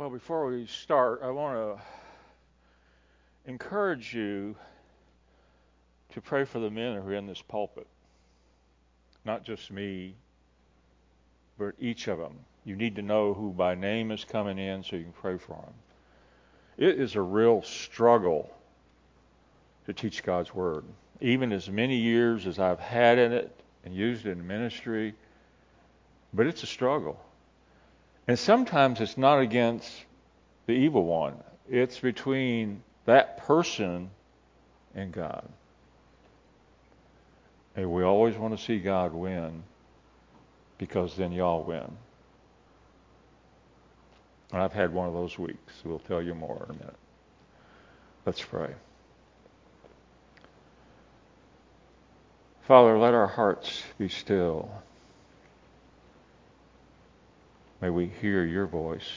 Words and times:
Well, 0.00 0.08
before 0.08 0.46
we 0.46 0.64
start, 0.64 1.20
I 1.22 1.28
want 1.30 1.56
to 1.76 3.50
encourage 3.50 4.14
you 4.14 4.56
to 6.14 6.22
pray 6.22 6.46
for 6.46 6.58
the 6.58 6.70
men 6.70 6.96
who 6.96 7.10
are 7.10 7.12
in 7.12 7.26
this 7.26 7.42
pulpit. 7.42 7.86
Not 9.26 9.44
just 9.44 9.70
me, 9.70 10.14
but 11.58 11.74
each 11.78 12.08
of 12.08 12.16
them. 12.16 12.32
You 12.64 12.76
need 12.76 12.96
to 12.96 13.02
know 13.02 13.34
who 13.34 13.50
by 13.50 13.74
name 13.74 14.10
is 14.10 14.24
coming 14.24 14.58
in 14.58 14.82
so 14.82 14.96
you 14.96 15.02
can 15.02 15.12
pray 15.12 15.36
for 15.36 15.56
them. 15.56 15.74
It 16.78 16.98
is 16.98 17.14
a 17.14 17.20
real 17.20 17.60
struggle 17.60 18.50
to 19.84 19.92
teach 19.92 20.22
God's 20.22 20.54
Word. 20.54 20.86
Even 21.20 21.52
as 21.52 21.68
many 21.68 21.96
years 21.96 22.46
as 22.46 22.58
I've 22.58 22.80
had 22.80 23.18
in 23.18 23.32
it 23.32 23.54
and 23.84 23.94
used 23.94 24.24
it 24.24 24.30
in 24.30 24.46
ministry, 24.46 25.14
but 26.32 26.46
it's 26.46 26.62
a 26.62 26.66
struggle. 26.66 27.20
And 28.30 28.38
sometimes 28.38 29.00
it's 29.00 29.18
not 29.18 29.40
against 29.40 29.90
the 30.66 30.72
evil 30.72 31.04
one, 31.04 31.34
it's 31.68 31.98
between 31.98 32.80
that 33.04 33.38
person 33.38 34.08
and 34.94 35.10
God. 35.10 35.48
And 37.74 37.90
we 37.90 38.04
always 38.04 38.36
want 38.36 38.56
to 38.56 38.64
see 38.64 38.78
God 38.78 39.12
win 39.14 39.64
because 40.78 41.16
then 41.16 41.32
y'all 41.32 41.64
win. 41.64 41.90
And 44.52 44.62
I've 44.62 44.74
had 44.74 44.92
one 44.94 45.08
of 45.08 45.12
those 45.12 45.36
weeks. 45.36 45.72
We'll 45.84 45.98
tell 45.98 46.22
you 46.22 46.36
more 46.36 46.66
in 46.68 46.76
a 46.76 46.78
minute. 46.78 46.98
Let's 48.24 48.42
pray. 48.42 48.74
Father, 52.62 52.96
let 52.96 53.12
our 53.12 53.26
hearts 53.26 53.82
be 53.98 54.08
still. 54.08 54.70
May 57.80 57.90
we 57.90 58.06
hear 58.20 58.44
your 58.44 58.66
voice. 58.66 59.08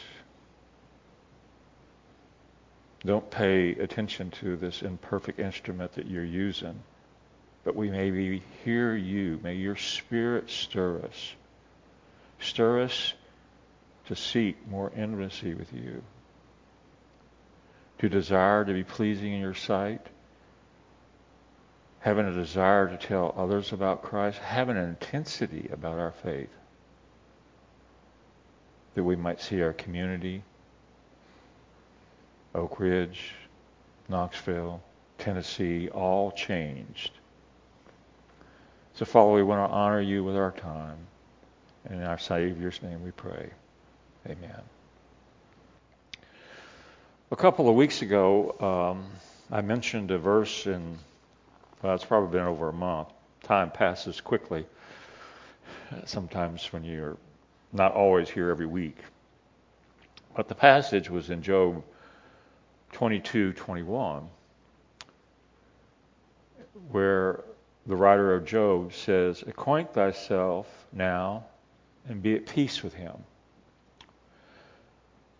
Don't 3.05 3.29
pay 3.29 3.71
attention 3.71 4.31
to 4.31 4.55
this 4.55 4.81
imperfect 4.81 5.39
instrument 5.39 5.93
that 5.95 6.07
you're 6.07 6.23
using, 6.23 6.81
but 7.65 7.75
we 7.75 7.89
may 7.89 8.41
hear 8.63 8.95
you. 8.95 9.39
May 9.43 9.55
your 9.55 9.75
spirit 9.75 10.49
stir 10.49 11.01
us. 11.01 11.33
Stir 12.39 12.83
us 12.83 13.13
to 14.07 14.15
seek 14.15 14.67
more 14.67 14.91
intimacy 14.95 15.53
with 15.53 15.73
you, 15.73 16.01
to 17.99 18.09
desire 18.09 18.63
to 18.63 18.73
be 18.73 18.83
pleasing 18.83 19.33
in 19.33 19.41
your 19.41 19.53
sight, 19.53 20.05
having 21.99 22.25
a 22.25 22.33
desire 22.33 22.89
to 22.89 22.97
tell 22.97 23.33
others 23.37 23.71
about 23.73 24.03
Christ, 24.03 24.37
having 24.39 24.77
an 24.77 24.89
intensity 24.89 25.69
about 25.71 25.99
our 25.99 26.11
faith, 26.11 26.49
that 28.95 29.03
we 29.03 29.15
might 29.15 29.41
see 29.41 29.61
our 29.61 29.73
community, 29.73 30.43
Oak 32.53 32.79
Ridge, 32.79 33.33
Knoxville, 34.09 34.81
Tennessee, 35.17 35.89
all 35.89 36.31
changed. 36.31 37.11
So, 38.95 39.05
Father, 39.05 39.31
we 39.31 39.43
want 39.43 39.67
to 39.67 39.73
honor 39.73 40.01
you 40.01 40.23
with 40.23 40.35
our 40.35 40.51
time. 40.51 40.97
And 41.85 41.99
in 41.99 42.07
our 42.07 42.17
Savior's 42.17 42.81
name 42.81 43.03
we 43.03 43.11
pray. 43.11 43.49
Amen. 44.27 44.61
A 47.31 47.35
couple 47.35 47.67
of 47.67 47.75
weeks 47.75 48.01
ago, 48.01 48.55
um, 48.59 49.05
I 49.51 49.61
mentioned 49.61 50.11
a 50.11 50.17
verse 50.17 50.67
in, 50.67 50.97
well, 51.81 51.95
it's 51.95 52.05
probably 52.05 52.31
been 52.37 52.47
over 52.47 52.69
a 52.69 52.73
month. 52.73 53.09
Time 53.43 53.71
passes 53.71 54.21
quickly, 54.21 54.65
sometimes 56.05 56.71
when 56.71 56.83
you're 56.83 57.17
not 57.73 57.93
always 57.93 58.29
here 58.29 58.49
every 58.49 58.67
week. 58.67 58.97
But 60.35 60.47
the 60.47 60.55
passage 60.55 61.09
was 61.09 61.29
in 61.29 61.41
Job 61.41 61.83
22 62.91 63.53
21, 63.53 64.29
where 66.91 67.43
the 67.85 67.95
writer 67.95 68.33
of 68.33 68.45
Job 68.45 68.93
says, 68.93 69.43
Acquaint 69.45 69.93
thyself 69.93 70.67
now 70.93 71.45
and 72.07 72.21
be 72.21 72.35
at 72.35 72.45
peace 72.45 72.83
with 72.83 72.93
him. 72.93 73.15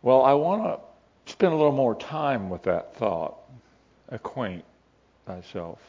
Well, 0.01 0.23
I 0.23 0.33
want 0.33 0.63
to 0.63 1.31
spend 1.31 1.53
a 1.53 1.55
little 1.55 1.71
more 1.71 1.95
time 1.95 2.49
with 2.49 2.63
that 2.63 2.95
thought. 2.95 3.37
Acquaint 4.09 4.65
thyself. 5.25 5.79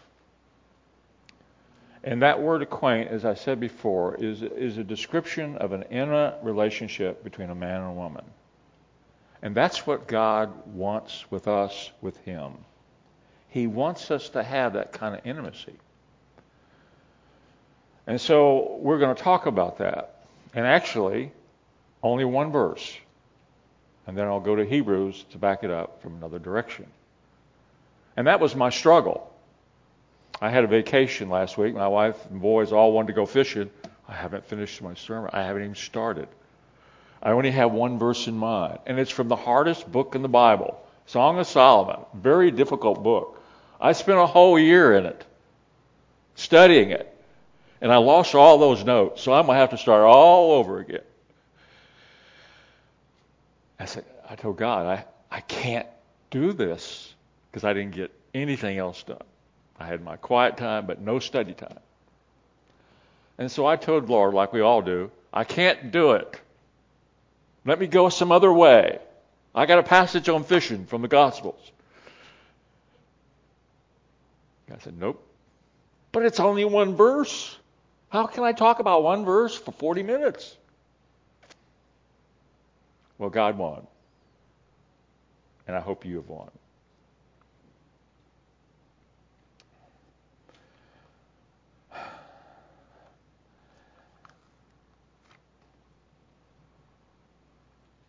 And 2.05 2.23
that 2.23 2.41
word 2.41 2.63
acquaint, 2.63 3.11
as 3.11 3.25
I 3.25 3.35
said 3.35 3.59
before, 3.59 4.15
is, 4.17 4.43
is 4.43 4.79
a 4.79 4.85
description 4.85 5.57
of 5.57 5.73
an 5.73 5.83
intimate 5.85 6.39
relationship 6.43 7.25
between 7.25 7.51
a 7.51 7.55
man 7.55 7.81
and 7.81 7.91
a 7.91 7.93
woman. 7.93 8.25
And 9.43 9.55
that's 9.55 9.87
what 9.87 10.07
God 10.07 10.53
wants 10.75 11.25
with 11.31 11.49
us, 11.49 11.91
with 12.01 12.17
Him. 12.19 12.53
He 13.49 13.67
wants 13.67 14.11
us 14.11 14.29
to 14.31 14.43
have 14.43 14.75
that 14.75 14.93
kind 14.93 15.15
of 15.15 15.27
intimacy. 15.27 15.75
And 18.07 18.21
so 18.21 18.77
we're 18.81 18.99
going 18.99 19.17
to 19.17 19.23
talk 19.23 19.47
about 19.47 19.79
that. 19.79 20.27
And 20.55 20.67
actually, 20.67 21.33
only 22.03 22.25
one 22.25 22.53
verse 22.53 22.97
and 24.07 24.17
then 24.17 24.27
I'll 24.27 24.41
go 24.41 24.57
to 24.57 24.65
Hebrews 24.65 25.25
to 25.31 25.39
back 25.39 25.65
it 25.65 25.71
up 25.71 26.03
from 26.03 26.17
another 26.17 26.39
direction. 26.39 26.87
And 28.17 28.27
that 28.27 28.41
was 28.41 28.55
my 28.55 28.71
struggle. 28.71 29.33
I 30.45 30.51
had 30.51 30.63
a 30.63 30.67
vacation 30.67 31.31
last 31.31 31.57
week. 31.57 31.75
My 31.75 31.89
wife 31.89 32.19
and 32.29 32.39
boys 32.39 32.71
all 32.71 32.93
wanted 32.93 33.07
to 33.07 33.13
go 33.15 33.25
fishing. 33.25 33.71
I 34.07 34.13
haven't 34.13 34.45
finished 34.45 34.83
my 34.83 34.93
sermon. 34.93 35.31
I 35.33 35.43
haven't 35.43 35.63
even 35.63 35.75
started. 35.75 36.29
I 37.23 37.31
only 37.31 37.51
have 37.51 37.73
one 37.73 37.99
verse 37.99 38.27
in 38.27 38.37
mind, 38.37 38.79
and 38.85 39.01
it's 39.01 39.11
from 39.11 39.29
the 39.29 39.37
hardest 39.37 39.91
book 39.91 40.15
in 40.15 40.21
the 40.21 40.29
Bible, 40.29 40.79
Song 41.07 41.39
of 41.39 41.47
Solomon. 41.47 42.05
Very 42.13 42.51
difficult 42.51 43.03
book. 43.03 43.43
I 43.81 43.93
spent 43.93 44.19
a 44.19 44.27
whole 44.27 44.59
year 44.59 44.95
in 44.95 45.07
it, 45.07 45.25
studying 46.35 46.91
it, 46.91 47.11
and 47.81 47.91
I 47.91 47.97
lost 47.97 48.35
all 48.35 48.59
those 48.59 48.85
notes, 48.85 49.23
so 49.23 49.33
I'm 49.33 49.47
going 49.47 49.57
to 49.57 49.61
have 49.61 49.71
to 49.71 49.79
start 49.79 50.03
all 50.03 50.53
over 50.53 50.79
again. 50.79 51.01
I 53.81 53.87
said, 53.87 54.05
I 54.29 54.37
told 54.37 54.59
God, 54.59 54.85
I, 54.85 55.07
I 55.35 55.41
can't 55.41 55.87
do 56.29 56.53
this 56.53 57.15
because 57.51 57.65
I 57.65 57.73
didn't 57.73 57.95
get 57.95 58.13
anything 58.35 58.77
else 58.77 59.03
done. 59.05 59.25
I 59.79 59.87
had 59.87 60.03
my 60.03 60.17
quiet 60.17 60.57
time, 60.57 60.87
but 60.87 61.01
no 61.01 61.19
study 61.19 61.53
time. 61.53 61.81
And 63.39 63.51
so 63.51 63.67
I 63.67 63.77
told 63.77 64.09
Lord, 64.09 64.35
like 64.35 64.53
we 64.53 64.61
all 64.61 64.83
do, 64.83 65.11
I 65.33 65.45
can't 65.45 65.91
do 65.91 66.13
it. 66.13 66.41
Let 67.65 67.81
me 67.81 67.87
go 67.87 68.09
some 68.09 68.31
other 68.31 68.53
way. 68.53 68.99
I 69.55 69.67
got 69.67 69.79
a 69.79 69.83
passage 69.83 70.29
on 70.29 70.45
fishing 70.45 70.87
from 70.87 71.03
the 71.03 71.09
Gospels. 71.09 71.71
I 74.73 74.79
said, 74.79 74.99
Nope. 74.99 75.25
But 76.13 76.25
it's 76.25 76.41
only 76.41 76.65
one 76.65 76.97
verse. 76.97 77.57
How 78.09 78.27
can 78.27 78.45
I 78.45 78.53
talk 78.53 78.79
about 78.79 79.03
one 79.03 79.25
verse 79.25 79.57
for 79.57 79.73
40 79.73 80.03
minutes? 80.03 80.57
Well, 83.19 83.31
God 83.31 83.59
won. 83.59 83.87
And 85.67 85.77
I 85.77 85.81
hope 85.81 86.05
you 86.05 86.17
have 86.17 86.29
won. 86.29 86.51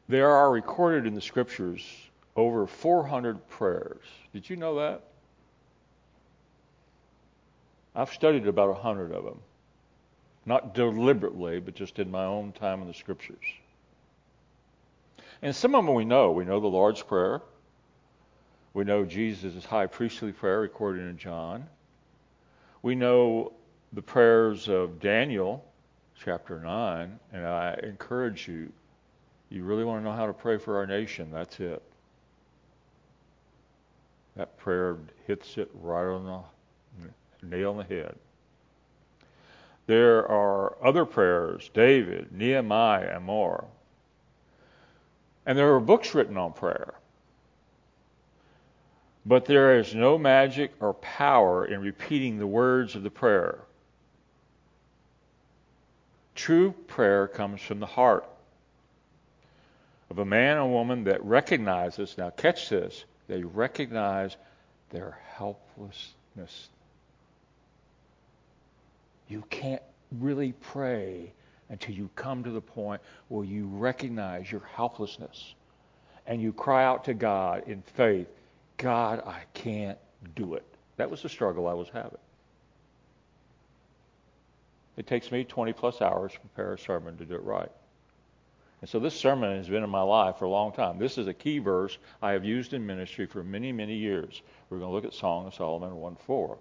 There 0.07 0.29
are 0.29 0.51
recorded 0.51 1.07
in 1.07 1.15
the 1.15 1.21
scriptures 1.21 1.81
over 2.35 2.67
400 2.67 3.47
prayers. 3.49 4.05
Did 4.33 4.49
you 4.49 4.55
know 4.55 4.75
that? 4.75 5.01
I've 7.95 8.11
studied 8.11 8.47
about 8.47 8.69
100 8.69 9.11
of 9.11 9.23
them. 9.23 9.39
Not 10.45 10.75
deliberately, 10.75 11.59
but 11.59 11.75
just 11.75 11.97
in 11.97 12.11
my 12.11 12.25
own 12.25 12.51
time 12.51 12.81
in 12.81 12.87
the 12.87 12.93
scriptures. 12.93 13.45
And 15.41 15.55
some 15.55 15.73
of 15.75 15.85
them 15.85 15.95
we 15.95 16.05
know. 16.05 16.31
We 16.31 16.45
know 16.45 16.59
the 16.59 16.67
Lord's 16.67 17.01
Prayer. 17.01 17.41
We 18.73 18.83
know 18.83 19.05
Jesus' 19.05 19.65
high 19.65 19.87
priestly 19.87 20.33
prayer 20.33 20.59
recorded 20.59 21.07
in 21.07 21.17
John. 21.17 21.65
We 22.81 22.93
know 22.93 23.53
the 23.93 24.01
prayers 24.01 24.67
of 24.67 24.99
Daniel, 24.99 25.65
chapter 26.23 26.59
9. 26.59 27.19
And 27.31 27.45
I 27.45 27.79
encourage 27.81 28.47
you, 28.47 28.71
you 29.49 29.63
really 29.63 29.83
want 29.83 30.01
to 30.01 30.09
know 30.09 30.15
how 30.15 30.25
to 30.25 30.33
pray 30.33 30.57
for 30.57 30.77
our 30.77 30.87
nation, 30.87 31.29
that's 31.31 31.59
it. 31.59 31.81
That 34.35 34.57
prayer 34.57 34.97
hits 35.27 35.57
it 35.57 35.69
right 35.81 36.07
on 36.07 36.25
the 36.25 37.47
nail 37.47 37.71
on 37.71 37.77
the 37.77 37.83
head. 37.83 38.15
There 39.87 40.27
are 40.29 40.75
other 40.83 41.05
prayers, 41.05 41.69
David, 41.73 42.31
Nehemiah, 42.31 43.15
and 43.15 43.23
more. 43.23 43.65
And 45.45 45.57
there 45.57 45.73
are 45.73 45.79
books 45.79 46.15
written 46.15 46.37
on 46.37 46.53
prayer. 46.53 46.95
But 49.27 49.45
there 49.45 49.79
is 49.79 49.93
no 49.93 50.17
magic 50.17 50.73
or 50.79 50.93
power 50.95 51.65
in 51.65 51.81
repeating 51.81 52.37
the 52.37 52.47
words 52.47 52.95
of 52.95 53.03
the 53.03 53.09
prayer. 53.09 53.59
True 56.33 56.73
prayer 56.87 57.27
comes 57.27 57.61
from 57.61 57.79
the 57.79 57.85
heart. 57.85 58.27
Of 60.09 60.19
a 60.19 60.25
man 60.25 60.57
or 60.57 60.69
woman 60.69 61.05
that 61.05 61.23
recognizes, 61.23 62.17
now 62.17 62.29
catch 62.29 62.69
this, 62.69 63.05
they 63.27 63.41
recognize 63.43 64.35
their 64.91 65.17
helplessness. 65.33 66.69
You 69.27 69.43
can't 69.49 69.81
really 70.19 70.53
pray 70.53 71.33
until 71.69 71.95
you 71.95 72.09
come 72.15 72.43
to 72.43 72.51
the 72.51 72.61
point 72.61 73.01
where 73.27 73.43
you 73.43 73.65
recognize 73.65 74.51
your 74.51 74.61
helplessness 74.75 75.55
and 76.27 76.41
you 76.41 76.53
cry 76.53 76.85
out 76.85 77.05
to 77.05 77.13
God 77.13 77.63
in 77.67 77.81
faith, 77.81 78.27
God, 78.77 79.23
I 79.25 79.41
can't 79.53 79.97
do 80.35 80.55
it. 80.55 80.65
That 80.97 81.09
was 81.09 81.21
the 81.21 81.29
struggle 81.29 81.67
I 81.67 81.73
was 81.73 81.89
having. 81.89 82.19
It 84.97 85.07
takes 85.07 85.31
me 85.31 85.43
20 85.43 85.73
plus 85.73 86.01
hours 86.01 86.33
to 86.33 86.39
prepare 86.39 86.73
a 86.73 86.79
sermon 86.79 87.17
to 87.17 87.25
do 87.25 87.35
it 87.35 87.43
right. 87.43 87.71
And 88.85 88.89
so 88.91 88.99
this 88.99 89.19
sermon 89.19 89.57
has 89.57 89.67
been 89.67 89.83
in 89.83 89.89
my 89.89 90.03
life 90.03 90.37
for 90.37 90.45
a 90.45 90.49
long 90.49 90.71
time. 90.71 90.99
This 90.99 91.17
is 91.17 91.27
a 91.27 91.33
key 91.33 91.57
verse 91.57 91.97
I 92.21 92.33
have 92.33 92.45
used 92.45 92.71
in 92.71 92.85
ministry 92.85 93.25
for 93.25 93.43
many, 93.43 93.71
many 93.71 93.95
years. 93.95 94.43
We're 94.69 94.77
going 94.77 94.91
to 94.91 94.93
look 94.93 95.05
at 95.05 95.15
Song 95.15 95.47
of 95.47 95.55
Solomon 95.55 95.95
1 95.95 96.15
4. 96.17 96.57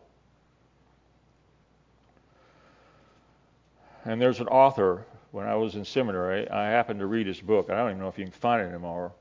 And 4.06 4.18
there's 4.18 4.40
an 4.40 4.48
author, 4.48 5.04
when 5.32 5.46
I 5.46 5.54
was 5.54 5.74
in 5.74 5.84
seminary, 5.84 6.48
I 6.48 6.70
happened 6.70 7.00
to 7.00 7.06
read 7.06 7.26
his 7.26 7.42
book. 7.42 7.68
I 7.68 7.74
don't 7.74 7.90
even 7.90 8.00
know 8.00 8.08
if 8.08 8.18
you 8.18 8.24
can 8.24 8.32
find 8.32 8.62
it 8.62 8.70
anymore. 8.70 9.12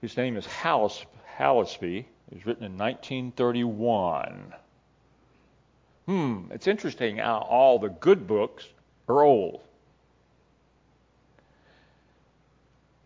His 0.00 0.16
name 0.16 0.38
is 0.38 0.46
Hallis, 0.46 1.04
Hallesby. 1.36 1.98
It 1.98 2.34
was 2.34 2.46
written 2.46 2.64
in 2.64 2.78
1931. 2.78 4.54
Hmm, 6.06 6.44
it's 6.50 6.68
interesting 6.68 7.18
how 7.18 7.40
all 7.50 7.78
the 7.78 7.90
good 7.90 8.26
books 8.26 8.66
are 9.10 9.20
old. 9.20 9.60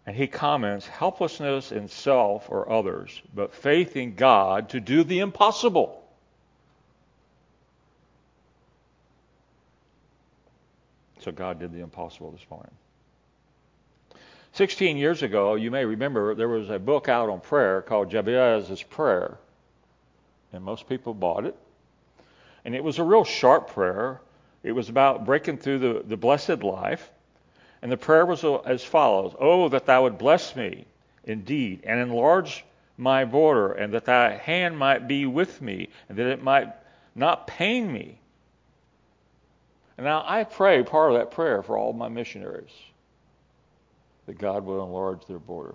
And 0.09 0.17
he 0.17 0.27
comments 0.27 0.87
helplessness 0.87 1.71
in 1.71 1.87
self 1.89 2.49
or 2.49 2.73
others, 2.73 3.21
but 3.35 3.53
faith 3.53 3.95
in 3.95 4.15
God 4.15 4.71
to 4.71 4.81
do 4.81 5.05
the 5.05 5.19
impossible. 5.19 6.03
So 11.21 11.31
God 11.31 11.61
did 11.61 11.75
the 11.75 11.81
impossible 11.81 12.31
this 12.31 12.47
morning. 12.51 12.73
16 14.53 14.97
years 14.97 15.23
ago, 15.23 15.57
you 15.57 15.71
may 15.71 15.85
remember 15.85 16.35
there 16.35 16.49
was 16.49 16.71
a 16.71 16.79
book 16.79 17.11
out 17.11 17.29
on 17.29 17.43
prayer 17.43 17.83
called 17.83 18.11
Jabez's 18.11 18.83
Prayer. 18.83 19.37
And 20.55 20.65
most 20.65 20.89
people 20.89 21.13
bought 21.13 21.45
it. 21.45 21.55
And 22.65 22.75
it 22.75 22.83
was 22.83 22.99
a 22.99 23.05
real 23.05 23.25
sharp 23.25 23.75
prayer. 23.75 24.23
It 24.63 24.73
was 24.73 24.89
about 24.89 25.27
breaking 25.27 25.59
through 25.59 25.81
the, 25.81 26.03
the 26.03 26.17
blessed 26.17 26.63
life. 26.63 27.11
And 27.83 27.93
the 27.93 27.97
prayer 27.97 28.27
was 28.27 28.45
as 28.65 28.83
follows 28.85 29.35
Oh, 29.39 29.69
that 29.69 29.87
thou 29.87 30.05
would 30.05 30.19
bless 30.19 30.57
me 30.57 30.87
indeed, 31.25 31.81
and 31.85 32.01
enlarge 32.01 32.65
my 32.97 33.25
border, 33.25 33.73
and 33.73 33.93
that 33.95 34.07
thy 34.07 34.35
hand 34.35 34.77
might 34.77 35.07
be 35.07 35.27
with 35.27 35.61
me, 35.63 35.89
and 36.09 36.19
that 36.19 36.27
it 36.27 36.43
might 36.43 36.69
not 37.15 37.47
pain 37.47 37.93
me. 37.93 38.19
And 39.97 40.05
now 40.05 40.25
I 40.27 40.45
pray 40.45 40.83
part 40.83 41.13
of 41.13 41.19
that 41.19 41.33
prayer 41.33 41.63
for 41.63 41.77
all 41.77 41.93
my 41.93 42.09
missionaries 42.09 42.73
that 44.27 44.39
God 44.39 44.65
will 44.65 44.85
enlarge 44.85 45.27
their 45.27 45.39
border. 45.39 45.75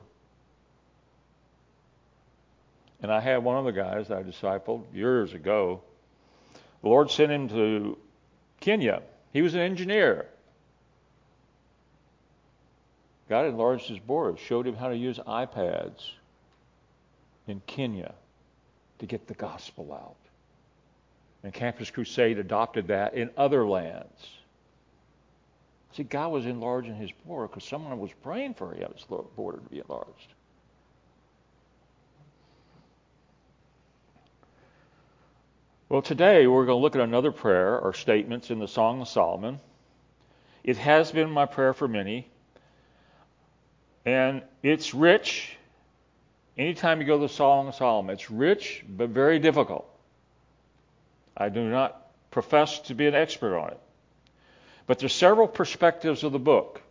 And 3.02 3.12
I 3.12 3.20
had 3.20 3.44
one 3.44 3.58
of 3.58 3.66
the 3.66 3.72
guys 3.72 4.10
I 4.12 4.24
discipled 4.24 4.84
years 4.94 5.34
ago. 5.34 5.82
The 6.82 6.88
Lord 6.88 7.12
sent 7.12 7.32
him 7.32 7.50
to 7.50 7.98
Kenya. 8.62 9.02
He 9.34 9.42
was 9.42 9.56
an 9.56 9.60
engineer. 9.60 10.28
God 13.34 13.48
enlarged 13.48 13.88
his 13.88 13.98
border, 13.98 14.38
showed 14.38 14.68
him 14.68 14.76
how 14.76 14.90
to 14.90 14.96
use 14.96 15.18
iPads 15.18 16.12
in 17.48 17.64
Kenya 17.66 18.14
to 19.00 19.08
get 19.08 19.26
the 19.26 19.34
gospel 19.34 19.92
out. 19.92 20.18
And 21.42 21.52
Campus 21.52 21.90
Crusade 21.90 22.38
adopted 22.38 22.90
that 22.90 23.16
in 23.16 23.32
other 23.36 23.66
lands. 23.66 24.30
See, 25.94 26.04
God 26.04 26.32
was 26.32 26.46
enlarging 26.46 26.94
his 26.94 27.10
border 27.26 27.48
because 27.48 27.64
someone 27.64 27.98
was 27.98 28.12
praying 28.22 28.54
for 28.54 28.72
his 28.72 29.04
border 29.36 29.58
to 29.58 29.70
be 29.72 29.80
enlarged. 29.80 30.34
Well, 35.90 36.04
today 36.04 36.46
we're 36.46 36.68
going 36.68 36.78
to 36.78 36.84
look 36.84 36.96
at 36.96 37.02
another 37.02 37.32
prayer 37.32 37.80
or 37.80 37.96
statements 37.96 38.52
in 38.52 38.60
the 38.60 38.68
Song 38.68 39.02
of 39.02 39.08
Solomon. 39.08 39.60
It 40.64 40.78
has 40.78 41.12
been 41.12 41.32
my 41.32 41.48
prayer 41.48 41.74
for 41.74 41.88
many. 41.88 42.28
And 44.06 44.42
it's 44.62 44.94
rich. 44.94 45.56
Anytime 46.58 47.00
you 47.00 47.08
go 47.08 47.18
to 47.18 47.28
the 47.28 47.34
Song 47.34 47.68
of 47.68 47.76
Solomon, 47.76 48.14
it's 48.14 48.30
rich 48.30 48.84
but 48.88 49.10
very 49.10 49.40
difficult. 49.40 49.90
I 51.36 51.50
do 51.50 51.68
not 51.70 52.00
profess 52.32 52.80
to 52.80 52.96
be 52.96 53.08
an 53.08 53.16
expert 53.16 53.58
on 53.58 53.70
it. 53.72 53.80
But 54.86 55.00
there's 55.00 55.14
several 55.14 55.48
perspectives 55.48 56.24
of 56.24 56.32
the 56.32 56.40
book. 56.40 56.82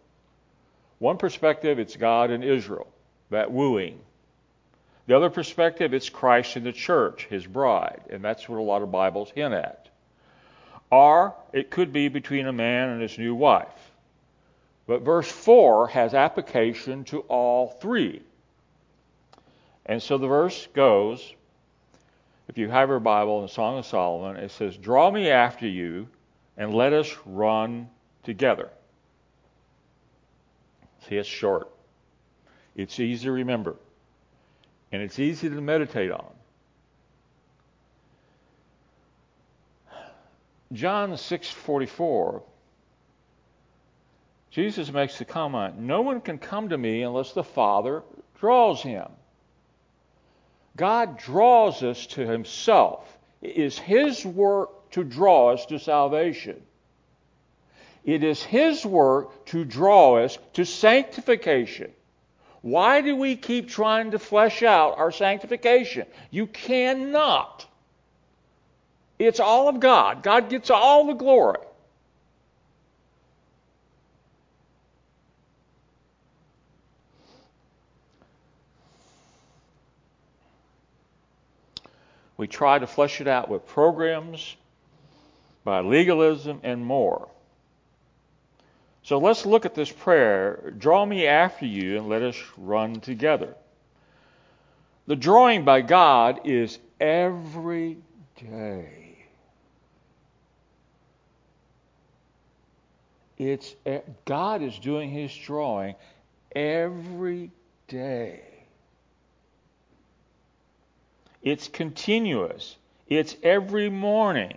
One 0.99 1.19
perspective, 1.19 1.79
it's 1.79 1.97
God 1.97 2.31
and 2.31 2.43
Israel, 2.43 2.89
that 3.31 3.51
wooing. 3.53 3.99
The 5.07 5.17
other 5.17 5.31
perspective, 5.31 5.93
it's 5.93 6.09
Christ 6.09 6.57
and 6.57 6.65
the 6.65 6.73
church, 6.73 7.27
his 7.29 7.45
bride, 7.45 8.03
and 8.09 8.23
that's 8.23 8.49
what 8.49 8.59
a 8.59 8.63
lot 8.63 8.83
of 8.83 8.93
Bibles 8.93 9.31
hint 9.35 9.53
at. 9.53 9.89
Or 10.91 11.35
it 11.53 11.71
could 11.71 11.93
be 11.93 12.09
between 12.09 12.47
a 12.47 12.53
man 12.53 12.91
and 12.91 13.03
his 13.03 13.19
new 13.19 13.35
wife. 13.35 13.82
But 14.87 15.03
verse 15.03 15.31
4 15.31 15.89
has 15.89 16.15
application 16.15 17.05
to 17.05 17.21
all 17.21 17.69
three. 17.81 18.23
And 19.87 20.03
so 20.03 20.19
the 20.19 20.27
verse 20.27 20.69
goes, 20.75 21.35
if 22.49 22.59
you 22.59 22.69
have 22.69 22.89
your 22.89 23.01
Bible 23.01 23.39
in 23.39 23.47
the 23.47 23.53
Song 23.53 23.79
of 23.79 23.87
Solomon, 23.87 24.37
it 24.37 24.51
says, 24.51 24.77
Draw 24.77 25.11
me 25.11 25.31
after 25.31 25.67
you, 25.67 26.09
and 26.57 26.75
let 26.75 26.93
us 26.93 27.17
run 27.25 27.89
together. 28.25 28.69
See, 31.09 31.17
it's 31.17 31.29
short. 31.29 31.71
It's 32.77 33.01
easy 33.01 33.25
to 33.25 33.33
remember. 33.33 33.77
And 34.93 35.03
it's 35.03 35.19
easy 35.19 35.49
to 35.49 35.61
meditate 35.61 36.11
on. 36.11 36.27
John 40.73 41.13
6:44 41.13 42.43
Jesus 44.53 44.93
makes 44.93 45.19
the 45.19 45.25
comment, 45.25 45.79
No 45.79 46.03
one 46.03 46.21
can 46.21 46.39
come 46.39 46.69
to 46.69 46.79
me 46.79 47.03
unless 47.03 47.33
the 47.33 47.43
Father 47.43 48.03
draws 48.39 48.83
him. 48.83 49.09
God 50.77 51.19
draws 51.19 51.83
us 51.83 52.07
to 52.09 52.27
himself. 52.27 53.19
It 53.41 53.57
is 53.57 53.79
his 53.79 54.25
work 54.25 54.91
to 54.93 55.05
draw 55.05 55.53
us 55.53 55.67
to 55.67 55.79
salvation. 55.79 56.63
It 58.05 58.25
is 58.25 58.43
his 58.43 58.85
work 58.85 59.47
to 59.47 59.65
draw 59.65 60.19
us 60.19 60.39
to 60.55 60.67
sanctification. 60.67 61.93
Why 62.61 63.01
do 63.01 63.17
we 63.17 63.37
keep 63.37 63.69
trying 63.69 64.11
to 64.11 64.19
flesh 64.19 64.63
out 64.63 64.99
our 64.99 65.13
sanctification? 65.13 66.07
You 66.31 66.47
cannot. 66.47 67.67
It's 69.19 69.41
all 69.41 69.69
of 69.69 69.81
God. 69.81 70.23
God 70.23 70.51
gets 70.51 70.71
all 70.71 71.07
the 71.07 71.15
glory. 71.15 71.59
We 82.43 82.49
try 82.49 82.77
to 82.77 82.89
flesh 82.89 83.21
it 83.21 83.29
out 83.29 83.49
with 83.49 83.69
programs, 83.69 84.57
by 85.63 85.79
legalism, 85.79 86.59
and 86.65 86.85
more. 86.85 87.29
So 89.05 89.19
let's 89.19 89.47
look 89.47 89.65
at 89.65 89.77
this 89.77 89.93
prayer 89.93 90.75
Draw 90.77 91.07
me 91.07 91.29
after 91.29 91.67
you 91.67 91.99
and 91.99 92.09
let 92.09 92.21
us 92.23 92.37
run 92.57 92.99
together. 92.99 93.55
The 95.07 95.15
drawing 95.15 95.65
by 95.65 95.83
God 95.83 96.41
is 96.43 96.81
every 96.99 97.99
day. 98.35 99.25
It's 103.39 103.73
eh, 103.87 104.01
God 104.25 104.63
is 104.63 104.77
doing 104.81 105.11
his 105.11 105.33
drawing 105.33 105.95
every 106.57 107.53
day. 107.87 108.52
It's 111.43 111.69
continuous. 111.69 112.77
It's 113.09 113.37
every 113.43 113.91
morning. 113.91 114.57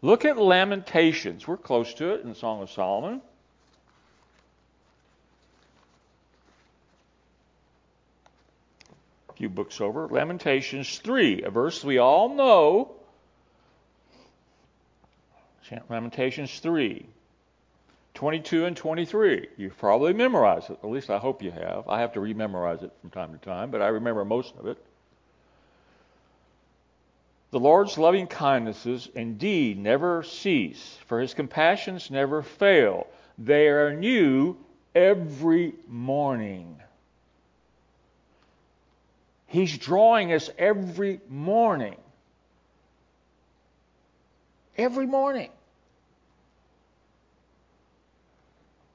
Look 0.00 0.24
at 0.24 0.38
Lamentations. 0.38 1.46
We're 1.46 1.56
close 1.56 1.92
to 1.94 2.14
it 2.14 2.22
in 2.22 2.30
the 2.30 2.34
Song 2.34 2.62
of 2.62 2.70
Solomon. 2.70 3.20
A 9.28 9.32
few 9.34 9.48
books 9.48 9.80
over. 9.80 10.08
Lamentations 10.08 10.98
3, 10.98 11.42
a 11.42 11.50
verse 11.50 11.84
we 11.84 11.98
all 11.98 12.34
know. 12.34 12.94
Lamentations 15.90 16.58
3. 16.60 17.06
22 18.14 18.64
and 18.64 18.76
23. 18.76 19.48
You've 19.56 19.78
probably 19.78 20.12
memorized 20.12 20.70
it. 20.70 20.78
At 20.82 20.90
least 20.90 21.10
I 21.10 21.18
hope 21.18 21.42
you 21.42 21.52
have. 21.52 21.88
I 21.88 22.00
have 22.00 22.14
to 22.14 22.20
rememorize 22.20 22.82
it 22.82 22.90
from 23.00 23.10
time 23.10 23.32
to 23.32 23.38
time, 23.38 23.70
but 23.70 23.82
I 23.82 23.88
remember 23.88 24.24
most 24.24 24.56
of 24.56 24.66
it. 24.66 24.78
The 27.50 27.60
Lord's 27.60 27.96
loving 27.96 28.26
kindnesses 28.26 29.08
indeed 29.14 29.78
never 29.78 30.22
cease, 30.22 30.98
for 31.06 31.20
his 31.20 31.32
compassions 31.32 32.10
never 32.10 32.42
fail. 32.42 33.06
They 33.38 33.68
are 33.68 33.94
new 33.94 34.56
every 34.94 35.74
morning. 35.86 36.78
He's 39.46 39.78
drawing 39.78 40.32
us 40.32 40.50
every 40.58 41.20
morning. 41.28 41.96
Every 44.76 45.06
morning. 45.06 45.50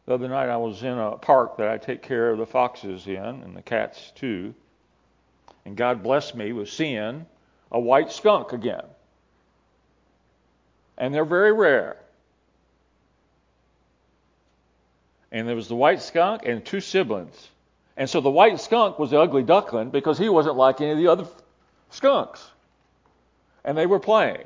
The 0.05 0.13
other 0.13 0.27
night 0.27 0.49
I 0.49 0.57
was 0.57 0.83
in 0.83 0.97
a 0.97 1.17
park 1.17 1.57
that 1.57 1.69
I 1.69 1.79
take 1.79 2.03
care 2.03 2.29
of 2.29 2.37
the 2.37 2.45
foxes 2.45 3.07
in 3.07 3.17
and 3.17 3.55
the 3.55 3.63
cats 3.63 4.11
too. 4.15 4.53
And 5.65 5.75
God 5.75 6.03
blessed 6.03 6.35
me 6.35 6.51
with 6.51 6.69
seeing 6.69 7.25
a 7.73 7.79
white 7.79 8.11
skunk 8.11 8.53
again. 8.53 8.85
And 10.97 11.13
they're 11.13 11.25
very 11.25 11.51
rare. 11.51 11.97
And 15.31 15.47
there 15.47 15.55
was 15.55 15.67
the 15.67 15.75
white 15.75 16.01
skunk 16.01 16.43
and 16.45 16.63
two 16.63 16.79
siblings. 16.79 17.49
And 17.97 18.07
so 18.07 18.21
the 18.21 18.29
white 18.29 18.59
skunk 18.59 18.99
was 18.99 19.09
the 19.09 19.19
ugly 19.19 19.43
duckling 19.43 19.89
because 19.89 20.17
he 20.17 20.29
wasn't 20.29 20.55
like 20.55 20.79
any 20.79 20.91
of 20.91 20.97
the 20.97 21.07
other 21.07 21.25
skunks. 21.89 22.43
And 23.65 23.75
they 23.75 23.87
were 23.87 23.99
playing. 23.99 24.45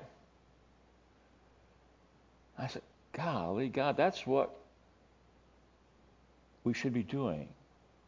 I 2.58 2.68
said, 2.68 2.82
Golly, 3.12 3.68
God, 3.68 3.98
that's 3.98 4.26
what 4.26 4.56
we 6.64 6.74
should 6.74 6.94
be 6.94 7.04
doing. 7.04 7.48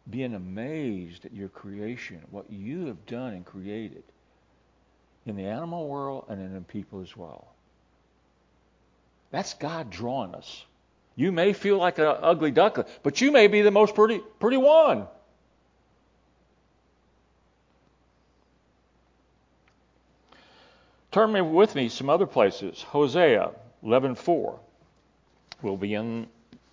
Being 0.09 0.33
amazed 0.33 1.25
at 1.25 1.33
your 1.33 1.49
creation, 1.49 2.21
what 2.31 2.49
you 2.49 2.87
have 2.87 3.05
done 3.05 3.33
and 3.33 3.45
created 3.45 4.03
in 5.29 5.35
the 5.35 5.45
animal 5.45 5.87
world 5.87 6.25
and 6.27 6.41
in 6.41 6.63
people 6.65 7.01
as 7.01 7.15
well. 7.15 7.47
That's 9.31 9.53
God 9.53 9.89
drawing 9.89 10.35
us. 10.35 10.65
You 11.15 11.31
may 11.31 11.53
feel 11.53 11.77
like 11.77 11.99
an 11.99 12.05
ugly 12.07 12.51
duckling, 12.51 12.87
but 13.03 13.21
you 13.21 13.31
may 13.31 13.47
be 13.47 13.61
the 13.61 13.71
most 13.71 13.95
pretty, 13.95 14.21
pretty 14.39 14.57
one. 14.57 15.07
Turn 21.11 21.53
with 21.53 21.75
me 21.75 21.89
some 21.89 22.09
other 22.09 22.27
places. 22.27 22.81
Hosea 22.83 23.51
11:4. 23.83 24.59
We'll 25.61 25.77
be 25.77 25.93
in 25.93 26.27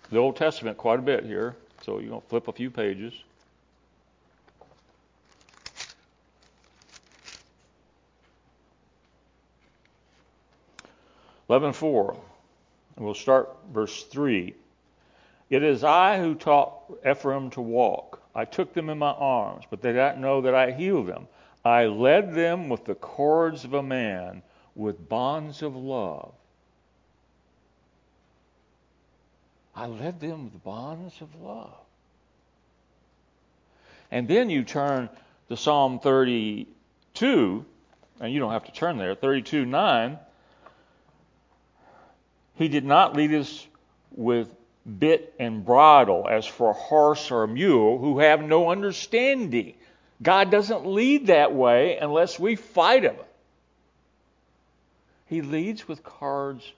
the 0.09 0.19
Old 0.19 0.35
Testament 0.35 0.77
quite 0.77 0.99
a 0.99 1.01
bit 1.01 1.25
here, 1.25 1.55
so 1.81 1.99
you're 1.99 2.09
going 2.09 2.21
to 2.21 2.27
flip 2.27 2.47
a 2.47 2.53
few 2.53 2.69
pages. 2.69 3.13
Eleven 11.49 11.73
four. 11.73 12.17
And 12.95 13.05
we'll 13.05 13.13
start 13.13 13.55
verse 13.71 14.03
three. 14.03 14.55
It 15.49 15.63
is 15.63 15.83
I 15.83 16.19
who 16.19 16.35
taught 16.35 16.73
Ephraim 17.09 17.49
to 17.51 17.61
walk. 17.61 18.21
I 18.35 18.45
took 18.45 18.73
them 18.73 18.89
in 18.89 18.97
my 18.97 19.11
arms, 19.11 19.63
but 19.69 19.81
they 19.81 19.93
did 19.93 19.99
not 19.99 20.19
know 20.19 20.41
that 20.41 20.53
I 20.53 20.71
healed 20.71 21.07
them. 21.07 21.27
I 21.63 21.85
led 21.85 22.33
them 22.33 22.69
with 22.69 22.85
the 22.85 22.95
cords 22.95 23.63
of 23.63 23.73
a 23.73 23.83
man, 23.83 24.41
with 24.75 25.09
bonds 25.09 25.61
of 25.61 25.75
love. 25.75 26.33
I 29.75 29.85
led 29.85 30.19
them 30.19 30.45
with 30.45 30.63
bonds 30.63 31.21
of 31.21 31.33
love. 31.41 31.77
And 34.11 34.27
then 34.27 34.49
you 34.49 34.63
turn 34.63 35.09
to 35.49 35.57
Psalm 35.57 35.99
32, 35.99 37.65
and 38.19 38.33
you 38.33 38.39
don't 38.39 38.51
have 38.51 38.65
to 38.65 38.71
turn 38.71 38.97
there, 38.97 39.15
32 39.15 39.65
9. 39.65 40.19
He 42.57 42.67
did 42.67 42.85
not 42.85 43.15
lead 43.15 43.33
us 43.33 43.67
with 44.11 44.53
bit 44.99 45.33
and 45.39 45.65
bridle 45.65 46.27
as 46.29 46.45
for 46.45 46.71
a 46.71 46.73
horse 46.73 47.29
or 47.29 47.43
a 47.43 47.47
mule 47.47 47.97
who 47.99 48.19
have 48.19 48.41
no 48.41 48.69
understanding. 48.69 49.75
God 50.21 50.49
doesn't 50.49 50.85
lead 50.85 51.27
that 51.27 51.53
way 51.53 51.97
unless 51.97 52.39
we 52.39 52.55
fight 52.55 53.03
him. 53.03 53.15
He 55.27 55.41
leads 55.41 55.87
with 55.87 56.03
cards 56.03 56.71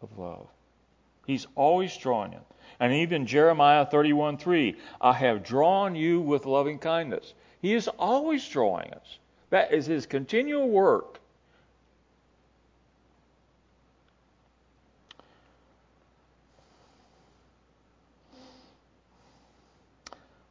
of 0.00 0.18
love. 0.18 0.46
He's 1.26 1.46
always 1.54 1.96
drawing 1.96 2.32
you. 2.32 2.40
And 2.78 2.92
even 2.92 3.26
Jeremiah 3.26 3.84
31 3.84 4.38
3, 4.38 4.76
I 5.00 5.12
have 5.12 5.44
drawn 5.44 5.94
you 5.94 6.20
with 6.20 6.46
loving 6.46 6.78
kindness. 6.78 7.34
He 7.60 7.74
is 7.74 7.88
always 7.88 8.48
drawing 8.48 8.92
us. 8.92 9.18
That 9.50 9.74
is 9.74 9.84
his 9.84 10.06
continual 10.06 10.68
work. 10.68 11.19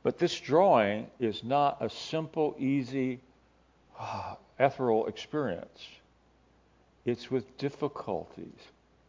But 0.09 0.17
this 0.17 0.39
drawing 0.39 1.05
is 1.19 1.43
not 1.43 1.77
a 1.81 1.87
simple, 1.91 2.55
easy, 2.57 3.19
uh, 3.99 4.33
ethereal 4.57 5.05
experience. 5.05 5.87
It's 7.05 7.29
with 7.29 7.59
difficulties, 7.59 8.57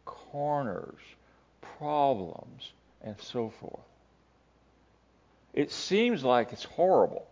corners, 0.05 0.99
problems, 1.79 2.71
and 3.01 3.19
so 3.19 3.49
forth. 3.49 3.81
It 5.55 5.71
seems 5.71 6.23
like 6.23 6.53
it's 6.53 6.65
horrible, 6.65 7.25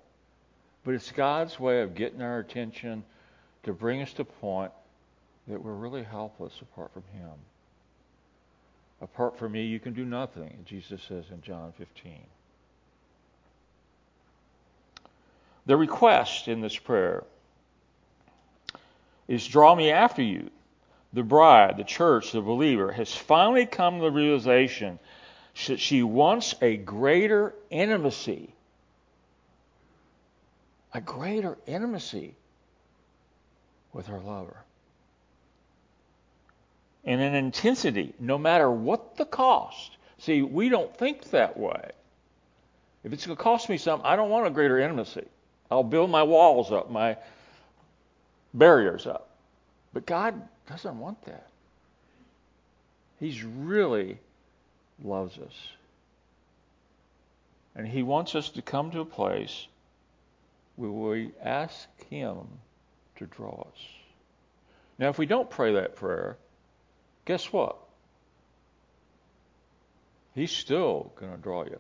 but 0.83 0.95
it's 0.95 1.11
God's 1.11 1.59
way 1.59 1.83
of 1.83 1.93
getting 1.93 2.23
our 2.23 2.39
attention 2.39 3.03
to 3.65 3.71
bring 3.71 4.01
us 4.01 4.11
to 4.13 4.23
a 4.23 4.25
point 4.25 4.71
that 5.47 5.63
we're 5.63 5.75
really 5.75 6.01
helpless 6.01 6.59
apart 6.59 6.91
from 6.91 7.03
Him. 7.13 7.38
Apart 8.99 9.38
from 9.38 9.51
me, 9.51 9.67
you 9.67 9.79
can 9.79 9.93
do 9.93 10.05
nothing, 10.05 10.57
Jesus 10.65 11.03
says 11.03 11.25
in 11.29 11.43
John 11.43 11.71
15. 11.77 12.19
The 15.69 15.77
request 15.77 16.47
in 16.47 16.61
this 16.61 16.75
prayer 16.75 17.23
is 19.27 19.45
draw 19.45 19.75
me 19.75 19.91
after 19.91 20.23
you. 20.23 20.49
The 21.13 21.21
bride, 21.21 21.77
the 21.77 21.83
church, 21.83 22.31
the 22.31 22.41
believer 22.41 22.91
has 22.91 23.13
finally 23.13 23.67
come 23.67 23.97
to 23.97 24.01
the 24.01 24.09
realization 24.09 24.97
that 25.67 25.79
she 25.79 26.01
wants 26.01 26.55
a 26.63 26.75
greater 26.75 27.53
intimacy. 27.69 28.51
A 30.91 31.01
greater 31.01 31.55
intimacy 31.67 32.33
with 33.93 34.07
her 34.07 34.19
lover. 34.19 34.57
And 37.05 37.21
an 37.21 37.35
intensity, 37.35 38.15
no 38.19 38.39
matter 38.39 38.71
what 38.71 39.17
the 39.17 39.25
cost. 39.25 39.97
See, 40.17 40.41
we 40.41 40.69
don't 40.69 40.97
think 40.97 41.25
that 41.25 41.59
way. 41.59 41.91
If 43.03 43.13
it's 43.13 43.27
going 43.27 43.38
to 43.38 43.43
cost 43.43 43.69
me 43.69 43.77
something, 43.77 44.07
I 44.07 44.15
don't 44.15 44.31
want 44.31 44.47
a 44.47 44.49
greater 44.49 44.79
intimacy. 44.79 45.27
I'll 45.71 45.83
build 45.83 46.09
my 46.09 46.23
walls 46.23 46.71
up, 46.71 46.89
my 46.89 47.17
barriers 48.53 49.05
up. 49.05 49.29
But 49.93 50.05
God 50.05 50.41
doesn't 50.67 50.99
want 50.99 51.23
that. 51.25 51.47
He's 53.19 53.43
really 53.43 54.19
loves 55.03 55.38
us. 55.38 55.69
And 57.75 57.88
He 57.88 58.03
wants 58.03 58.35
us 58.35 58.49
to 58.51 58.61
come 58.61 58.91
to 58.91 59.01
a 59.01 59.05
place 59.05 59.67
where 60.75 60.89
we 60.89 61.31
ask 61.43 61.88
Him 62.09 62.38
to 63.17 63.25
draw 63.25 63.61
us. 63.61 63.81
Now, 64.97 65.09
if 65.09 65.17
we 65.17 65.25
don't 65.25 65.49
pray 65.49 65.75
that 65.75 65.95
prayer, 65.95 66.38
guess 67.25 67.51
what? 67.53 67.77
He's 70.35 70.51
still 70.51 71.11
going 71.15 71.31
to 71.31 71.38
draw 71.38 71.63
you. 71.63 71.79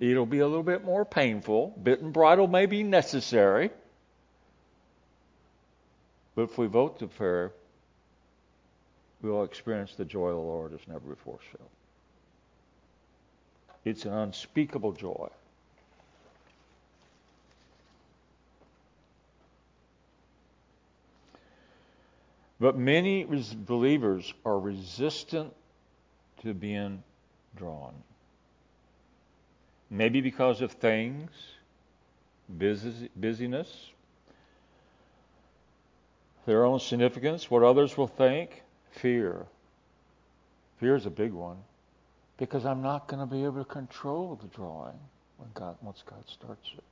It'll 0.00 0.26
be 0.26 0.40
a 0.40 0.46
little 0.46 0.62
bit 0.62 0.84
more 0.84 1.04
painful. 1.04 1.78
Bit 1.82 2.00
and 2.00 2.12
bridle 2.12 2.48
may 2.48 2.66
be 2.66 2.82
necessary. 2.82 3.70
But 6.34 6.42
if 6.42 6.58
we 6.58 6.66
vote 6.66 6.98
the 6.98 7.06
prayer, 7.06 7.52
we 9.20 9.30
will 9.30 9.44
experience 9.44 9.94
the 9.94 10.04
joy 10.04 10.28
of 10.28 10.34
the 10.34 10.40
Lord 10.40 10.72
as 10.72 10.80
never 10.88 11.00
before 11.00 11.38
felt. 11.52 11.70
It's 13.84 14.04
an 14.04 14.12
unspeakable 14.12 14.92
joy. 14.92 15.28
But 22.60 22.78
many 22.78 23.24
believers 23.24 24.32
are 24.44 24.58
resistant 24.58 25.52
to 26.42 26.54
being 26.54 27.02
drawn. 27.56 27.92
Maybe 29.92 30.22
because 30.22 30.62
of 30.62 30.72
things, 30.72 31.30
busy, 32.56 33.10
busyness, 33.14 33.90
their 36.46 36.64
own 36.64 36.80
significance, 36.80 37.50
what 37.50 37.62
others 37.62 37.94
will 37.98 38.06
think, 38.06 38.62
fear. 38.90 39.44
Fear 40.80 40.96
is 40.96 41.04
a 41.04 41.10
big 41.10 41.32
one. 41.32 41.58
Because 42.38 42.64
I'm 42.64 42.80
not 42.80 43.06
going 43.06 43.20
to 43.20 43.26
be 43.26 43.44
able 43.44 43.62
to 43.62 43.70
control 43.70 44.40
the 44.40 44.48
drawing 44.48 44.98
when 45.36 45.50
God 45.52 45.76
once 45.82 46.02
God 46.06 46.24
starts 46.26 46.70
it. 46.74 46.84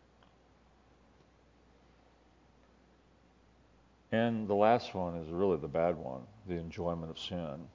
And 4.12 4.47
the 4.47 4.54
last 4.54 4.95
one 4.95 5.16
is 5.16 5.30
really 5.30 5.57
the 5.57 5.69
bad 5.69 5.97
one, 5.97 6.21
the 6.47 6.57
enjoyment 6.57 7.11
of 7.11 7.19
sin. 7.19 7.66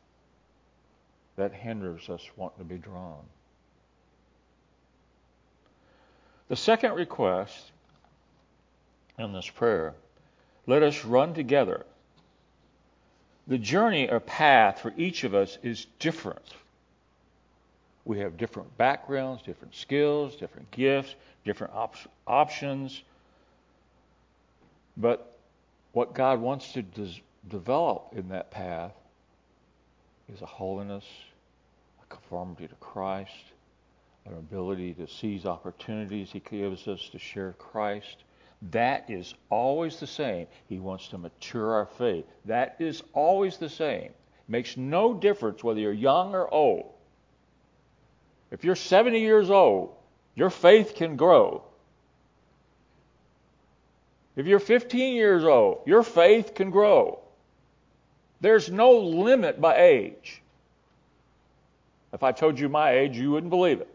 That 1.36 1.51
hinders 1.51 2.10
us 2.10 2.22
wanting 2.38 2.60
to 2.60 2.63
be 2.63 2.77
drawn. 2.77 3.25
The 6.48 6.56
second 6.56 6.94
request 6.94 7.72
in 9.18 9.34
this 9.34 9.50
prayer 9.50 9.94
let 10.68 10.84
us 10.84 11.06
run 11.06 11.34
together. 11.34 11.86
The 13.48 13.58
journey 13.58 14.10
or 14.10 14.20
path 14.20 14.82
for 14.82 14.94
each 14.98 15.24
of 15.24 15.36
us 15.36 15.58
is 15.64 15.86
different. 16.00 16.54
We 18.04 18.20
have 18.20 18.38
different 18.38 18.78
backgrounds, 18.78 19.42
different 19.44 19.75
skills, 19.75 20.36
different 20.36 20.70
gifts, 20.72 21.16
different 21.44 21.74
op- 21.74 21.96
options. 22.28 23.02
But 24.98 25.36
what 25.92 26.14
God 26.14 26.40
wants 26.40 26.74
to 26.74 26.84
des- 26.84 27.22
develop 27.48 28.14
in 28.16 28.30
that 28.30 28.52
path 28.52 28.94
is 30.34 30.42
a 30.42 30.46
holiness, 30.46 31.06
a 32.04 32.06
conformity 32.14 32.68
to 32.68 32.75
Christ, 32.75 33.32
an 34.25 34.34
ability 34.34 34.94
to 34.96 35.08
seize 35.08 35.46
opportunities 35.46 36.32
He 36.32 36.39
gives 36.39 36.88
us 36.88 37.10
to 37.12 37.20
share 37.20 37.53
Christ. 37.53 38.24
That 38.72 39.10
is 39.10 39.36
always 39.50 40.00
the 40.00 40.08
same. 40.08 40.48
He 40.67 40.79
wants 40.79 41.08
to 41.10 41.17
mature 41.17 41.74
our 41.74 41.86
faith. 41.86 42.25
That 42.46 42.77
is 42.79 43.03
always 43.13 43.58
the 43.58 43.70
same. 43.70 44.12
Makes 44.48 44.77
no 44.77 45.13
difference 45.13 45.63
whether 45.63 45.79
you're 45.79 45.94
young 45.94 46.34
or 46.34 46.51
old. 46.51 46.91
If 48.51 48.63
you're 48.63 48.75
70 48.75 49.20
years 49.20 49.50
old, 49.50 49.96
your 50.36 50.50
faith 50.50 50.96
can 50.96 51.15
grow. 51.15 51.63
If 54.36 54.48
you're 54.48 54.60
15 54.60 55.15
years 55.15 55.44
old, 55.44 55.82
your 55.86 56.03
faith 56.03 56.53
can 56.55 56.70
grow. 56.70 57.20
There's 58.41 58.70
no 58.70 58.98
limit 58.98 59.62
by 59.62 59.77
age. 59.77 60.41
If 62.13 62.24
I 62.24 62.32
told 62.32 62.60
you 62.60 62.70
my 62.70 62.91
age, 62.91 63.17
you 63.17 63.32
wouldn't 63.32 63.50
believe 63.50 63.82
it. 63.82 63.95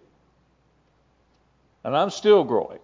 And 1.85 1.97
I'm 1.97 2.11
still 2.11 2.45
growing. 2.45 2.79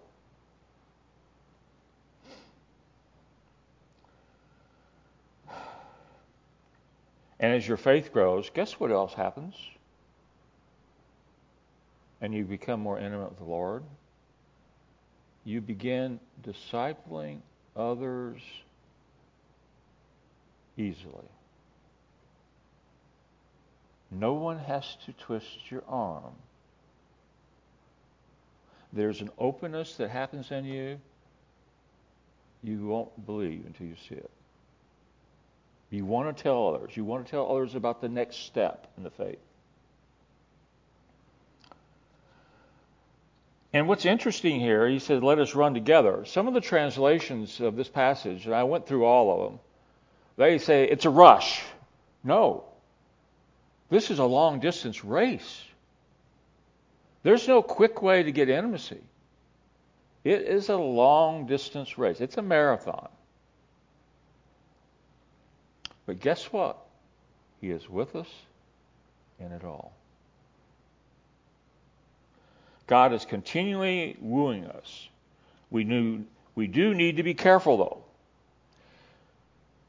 And 7.39 7.53
as 7.53 7.67
your 7.67 7.77
faith 7.77 8.11
grows, 8.11 8.49
guess 8.49 8.79
what 8.79 8.91
else 8.91 9.13
happens? 9.13 9.55
And 12.19 12.33
you 12.33 12.43
become 12.43 12.79
more 12.79 12.97
intimate 12.97 13.29
with 13.29 13.37
the 13.37 13.45
Lord 13.45 13.83
you 15.47 15.61
begin 15.61 16.19
discipling 16.45 17.39
others 17.73 18.41
easily. 20.75 21.29
No 24.11 24.33
one 24.33 24.59
has 24.59 24.97
to 25.05 25.13
twist 25.13 25.71
your 25.71 25.83
arm. 25.87 26.33
There's 28.93 29.21
an 29.21 29.29
openness 29.37 29.95
that 29.97 30.09
happens 30.09 30.51
in 30.51 30.65
you 30.65 30.99
you 32.63 32.85
won't 32.85 33.25
believe 33.25 33.63
until 33.65 33.87
you 33.87 33.95
see 34.09 34.15
it. 34.15 34.29
You 35.89 36.05
want 36.05 36.35
to 36.35 36.43
tell 36.43 36.67
others. 36.67 36.97
You 36.97 37.05
want 37.05 37.25
to 37.25 37.31
tell 37.31 37.49
others 37.49 37.75
about 37.75 38.01
the 38.01 38.09
next 38.09 38.45
step 38.45 38.87
in 38.97 39.03
the 39.03 39.09
faith. 39.09 39.39
And 43.73 43.87
what's 43.87 44.05
interesting 44.05 44.59
here, 44.59 44.87
he 44.87 44.99
said, 44.99 45.23
let 45.23 45.39
us 45.39 45.53
run 45.53 45.73
together. 45.73 46.25
Some 46.25 46.47
of 46.47 46.53
the 46.53 46.61
translations 46.61 47.59
of 47.59 47.75
this 47.75 47.87
passage, 47.87 48.45
and 48.45 48.55
I 48.55 48.63
went 48.63 48.87
through 48.87 49.05
all 49.05 49.31
of 49.31 49.51
them, 49.51 49.59
they 50.35 50.57
say 50.57 50.85
it's 50.85 51.05
a 51.05 51.09
rush. 51.09 51.61
No. 52.23 52.65
This 53.89 54.09
is 54.09 54.19
a 54.19 54.25
long 54.25 54.59
distance 54.59 55.03
race. 55.05 55.61
There's 57.27 57.45
no 57.45 57.61
quick 57.61 58.01
way 58.01 58.23
to 58.23 58.31
get 58.31 58.47
intimacy. 58.47 59.01
It 60.23 60.43
is 60.43 60.69
a 60.69 60.77
long 60.77 61.45
distance 61.45 61.97
race, 61.97 62.21
it's 62.21 62.37
a 62.37 62.41
marathon. 62.41 63.09
But 66.05 66.21
guess 66.21 66.45
what? 66.53 66.77
He 67.59 67.69
is 67.69 67.89
with 67.89 68.15
us 68.15 68.29
in 69.41 69.51
it 69.51 69.65
all. 69.65 69.91
God 72.87 73.11
is 73.11 73.25
continually 73.25 74.15
wooing 74.21 74.65
us. 74.65 75.09
We, 75.69 75.83
knew, 75.83 76.23
we 76.55 76.67
do 76.67 76.93
need 76.93 77.17
to 77.17 77.23
be 77.23 77.33
careful, 77.33 77.75
though. 77.75 78.03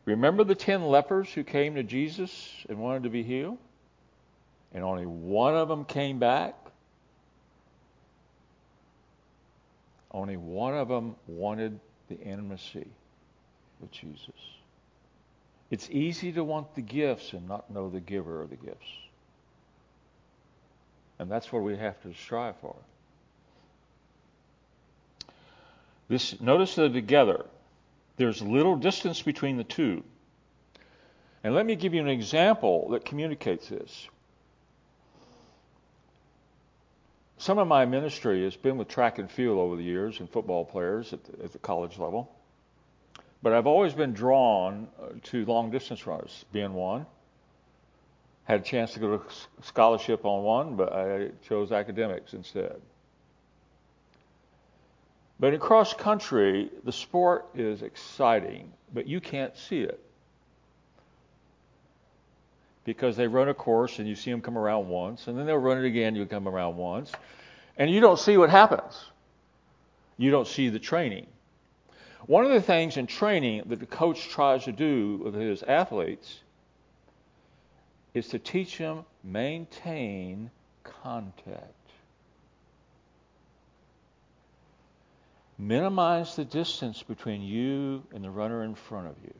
Remember 0.07 0.42
the 0.42 0.57
ten 0.57 0.83
lepers 0.83 1.33
who 1.33 1.44
came 1.44 1.77
to 1.77 1.85
Jesus 1.85 2.51
and 2.68 2.81
wanted 2.81 3.05
to 3.05 3.11
be 3.11 3.22
healed? 3.22 3.59
And 4.74 4.83
only 4.83 5.07
one 5.07 5.55
of 5.55 5.68
them 5.68 5.85
came 5.85 6.18
back? 6.18 6.57
Only 10.11 10.37
one 10.37 10.75
of 10.75 10.88
them 10.88 11.16
wanted 11.27 11.79
the 12.09 12.18
intimacy 12.18 12.87
with 13.81 13.90
Jesus. 13.90 14.35
It's 15.71 15.88
easy 15.90 16.33
to 16.33 16.44
want 16.44 16.75
the 16.75 16.81
gifts 16.81 17.33
and 17.35 17.47
not 17.47 17.71
know 17.71 17.90
the 17.90 18.01
giver 18.01 18.42
of 18.42 18.51
the 18.51 18.57
gifts. 18.57 18.88
And 21.18 21.31
that's 21.31 21.53
what 21.53 21.62
we 21.62 21.77
have 21.77 22.01
to 22.03 22.14
strive 22.14 22.57
for. 22.61 22.77
This, 26.09 26.40
notice 26.40 26.75
that 26.77 26.94
together, 26.94 27.44
there's 28.16 28.40
little 28.40 28.77
distance 28.77 29.21
between 29.21 29.59
the 29.59 29.64
two. 29.64 30.03
And 31.44 31.55
let 31.55 31.66
me 31.66 31.77
give 31.77 31.92
you 31.92 32.01
an 32.01 32.09
example 32.09 32.90
that 32.90 33.05
communicates 33.05 33.68
this. 33.68 34.09
Some 37.38 37.59
of 37.59 37.68
my 37.68 37.85
ministry 37.85 38.42
has 38.44 38.57
been 38.57 38.77
with 38.77 38.88
track 38.88 39.20
and 39.20 39.31
field 39.31 39.59
over 39.59 39.77
the 39.77 39.83
years 39.83 40.18
and 40.18 40.29
football 40.29 40.64
players 40.64 41.12
at 41.12 41.22
the, 41.24 41.44
at 41.44 41.53
the 41.53 41.59
college 41.59 41.96
level. 41.96 42.35
But 43.42 43.53
I've 43.53 43.68
always 43.68 43.94
been 43.94 44.12
drawn 44.12 44.88
uh, 45.01 45.11
to 45.24 45.44
long 45.44 45.70
distance 45.70 46.05
runners, 46.05 46.44
being 46.53 46.74
one. 46.74 47.07
Had 48.42 48.61
a 48.61 48.64
chance 48.64 48.94
to 48.94 49.01
go 49.01 49.18
to 49.18 49.24
scholarship 49.62 50.24
on 50.24 50.42
one, 50.42 50.74
but 50.74 50.92
I 50.92 51.31
chose 51.46 51.70
academics 51.70 52.35
instead. 52.35 52.81
But 55.38 55.55
in 55.55 55.61
cross 55.61 55.94
country, 55.94 56.70
the 56.83 56.90
sport 56.90 57.46
is 57.55 57.83
exciting, 57.83 58.72
but 58.92 59.07
you 59.07 59.20
can't 59.20 59.57
see 59.57 59.83
it. 59.83 60.03
Because 62.88 63.18
they 63.18 63.27
run 63.27 63.51
a 63.51 63.55
course 63.55 63.98
and 63.98 64.09
you 64.09 64.14
see 64.14 64.31
them 64.31 64.40
come 64.40 64.57
around 64.57 64.88
once, 64.88 65.27
and 65.27 65.38
then 65.38 65.44
they'll 65.44 65.59
run 65.59 65.77
it 65.77 65.85
again, 65.85 66.16
you 66.16 66.24
come 66.24 66.48
around 66.48 66.79
once, 66.79 67.12
and 67.77 67.90
you 67.90 68.01
don't 68.01 68.18
see 68.18 68.38
what 68.38 68.48
happens. 68.48 69.05
You 70.16 70.31
don't 70.31 70.46
see 70.46 70.70
the 70.70 70.79
training. 70.79 71.27
One 72.24 72.46
of 72.46 72.51
the 72.51 72.62
things 72.62 72.96
in 72.96 73.07
training 73.07 73.64
that 73.66 73.79
the 73.79 73.85
coach 73.85 74.31
tries 74.31 74.64
to 74.64 74.72
do 74.72 75.20
with 75.22 75.35
his 75.35 75.62
athletes 75.64 76.38
is 78.14 78.29
to 78.29 78.38
teach 78.38 78.79
them 78.79 79.05
maintain 79.22 80.51
contact. 80.83 81.74
Minimize 85.59 86.37
the 86.37 86.46
distance 86.46 87.03
between 87.03 87.42
you 87.42 88.03
and 88.14 88.24
the 88.24 88.31
runner 88.31 88.64
in 88.64 88.74
front 88.74 89.09
of 89.09 89.16
you. 89.22 89.35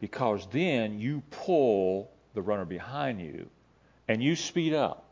Because 0.00 0.46
then 0.52 1.00
you 1.00 1.22
pull 1.30 2.10
the 2.34 2.42
runner 2.42 2.64
behind 2.64 3.20
you 3.20 3.48
and 4.06 4.22
you 4.22 4.36
speed 4.36 4.74
up. 4.74 5.04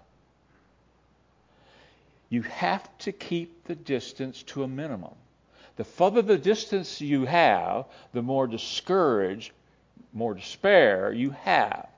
You 2.29 2.43
have 2.43 2.89
to 2.99 3.13
keep 3.13 3.65
the 3.65 3.75
distance 3.75 4.43
to 4.45 4.63
a 4.65 4.69
minimum. 4.69 5.15
The 5.77 5.85
further 5.85 6.23
the 6.23 6.39
distance 6.39 7.01
you 7.01 7.25
have, 7.27 7.85
the 8.13 8.23
more 8.23 8.47
discouraged, 8.47 9.53
more 10.13 10.35
despair 10.35 11.13
you 11.13 11.31
have. 11.31 11.89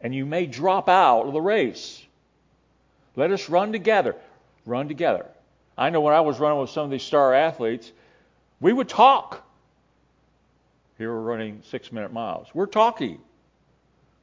And 0.00 0.14
you 0.14 0.24
may 0.24 0.46
drop 0.46 0.88
out 0.88 1.26
of 1.26 1.32
the 1.32 1.40
race. 1.40 2.02
Let 3.16 3.30
us 3.30 3.48
run 3.48 3.72
together. 3.72 4.16
Run 4.64 4.88
together. 4.88 5.26
I 5.76 5.90
know 5.90 6.00
when 6.00 6.14
I 6.14 6.20
was 6.20 6.38
running 6.38 6.60
with 6.60 6.70
some 6.70 6.84
of 6.84 6.90
these 6.90 7.02
star 7.02 7.34
athletes, 7.34 7.90
we 8.60 8.72
would 8.72 8.88
talk. 8.88 9.44
Here 10.98 11.12
we're 11.12 11.20
running 11.20 11.62
six 11.64 11.92
minute 11.92 12.12
miles. 12.12 12.48
We're 12.52 12.66
talking. 12.66 13.20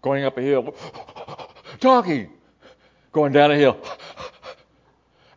Going 0.01 0.25
up 0.25 0.37
a 0.37 0.41
hill, 0.41 0.75
talking. 1.79 2.29
Going 3.11 3.31
down 3.31 3.51
a 3.51 3.55
hill. 3.55 3.77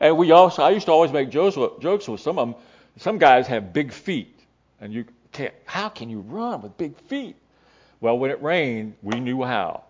And 0.01 0.17
we 0.17 0.31
also, 0.31 0.63
I 0.63 0.71
used 0.71 0.87
to 0.87 0.93
always 0.93 1.11
make 1.11 1.29
jokes 1.29 1.57
with, 1.57 1.81
jokes 1.81 2.07
with 2.07 2.21
some 2.21 2.39
of 2.39 2.47
them. 2.47 2.63
Some 2.99 3.19
guys 3.19 3.49
have 3.49 3.73
big 3.73 3.93
feet. 3.93 4.39
And 4.81 4.93
you 4.93 5.05
can't, 5.33 5.53
how 5.65 5.89
can 5.89 6.09
you 6.09 6.21
run 6.21 6.63
with 6.63 6.77
big 6.77 6.97
feet? 7.09 7.35
Well, 8.01 8.17
when 8.17 8.31
it 8.31 8.41
rained, 8.41 8.95
we 9.03 9.19
knew 9.19 9.43
how. 9.43 9.83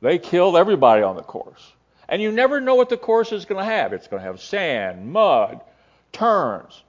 They 0.00 0.18
killed 0.18 0.56
everybody 0.56 1.02
on 1.02 1.16
the 1.16 1.22
course. 1.22 1.70
And 2.08 2.22
you 2.22 2.32
never 2.32 2.62
know 2.62 2.76
what 2.76 2.88
the 2.88 2.96
course 2.96 3.30
is 3.32 3.44
going 3.44 3.62
to 3.62 3.70
have. 3.70 3.92
It's 3.92 4.06
going 4.06 4.22
to 4.22 4.26
have 4.26 4.40
sand, 4.40 5.12
mud, 5.12 5.60
turns. 6.12 6.82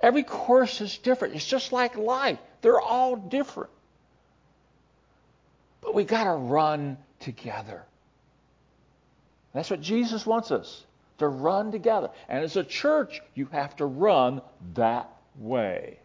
Every 0.00 0.22
course 0.22 0.80
is 0.80 0.98
different. 0.98 1.34
It's 1.34 1.46
just 1.46 1.72
like 1.72 1.96
life. 1.96 2.38
They're 2.62 2.80
all 2.80 3.16
different. 3.16 3.70
But 5.80 5.94
we 5.94 6.04
got 6.04 6.24
to 6.24 6.32
run 6.32 6.98
together. 7.20 7.82
That's 9.54 9.70
what 9.70 9.80
Jesus 9.80 10.26
wants 10.26 10.50
us 10.50 10.84
to 11.18 11.28
run 11.28 11.72
together. 11.72 12.10
And 12.28 12.44
as 12.44 12.56
a 12.56 12.64
church, 12.64 13.20
you 13.34 13.46
have 13.46 13.76
to 13.76 13.86
run 13.86 14.42
that 14.74 15.08
way. 15.38 15.98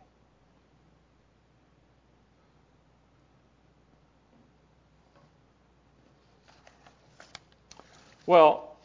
Well, 8.25 8.77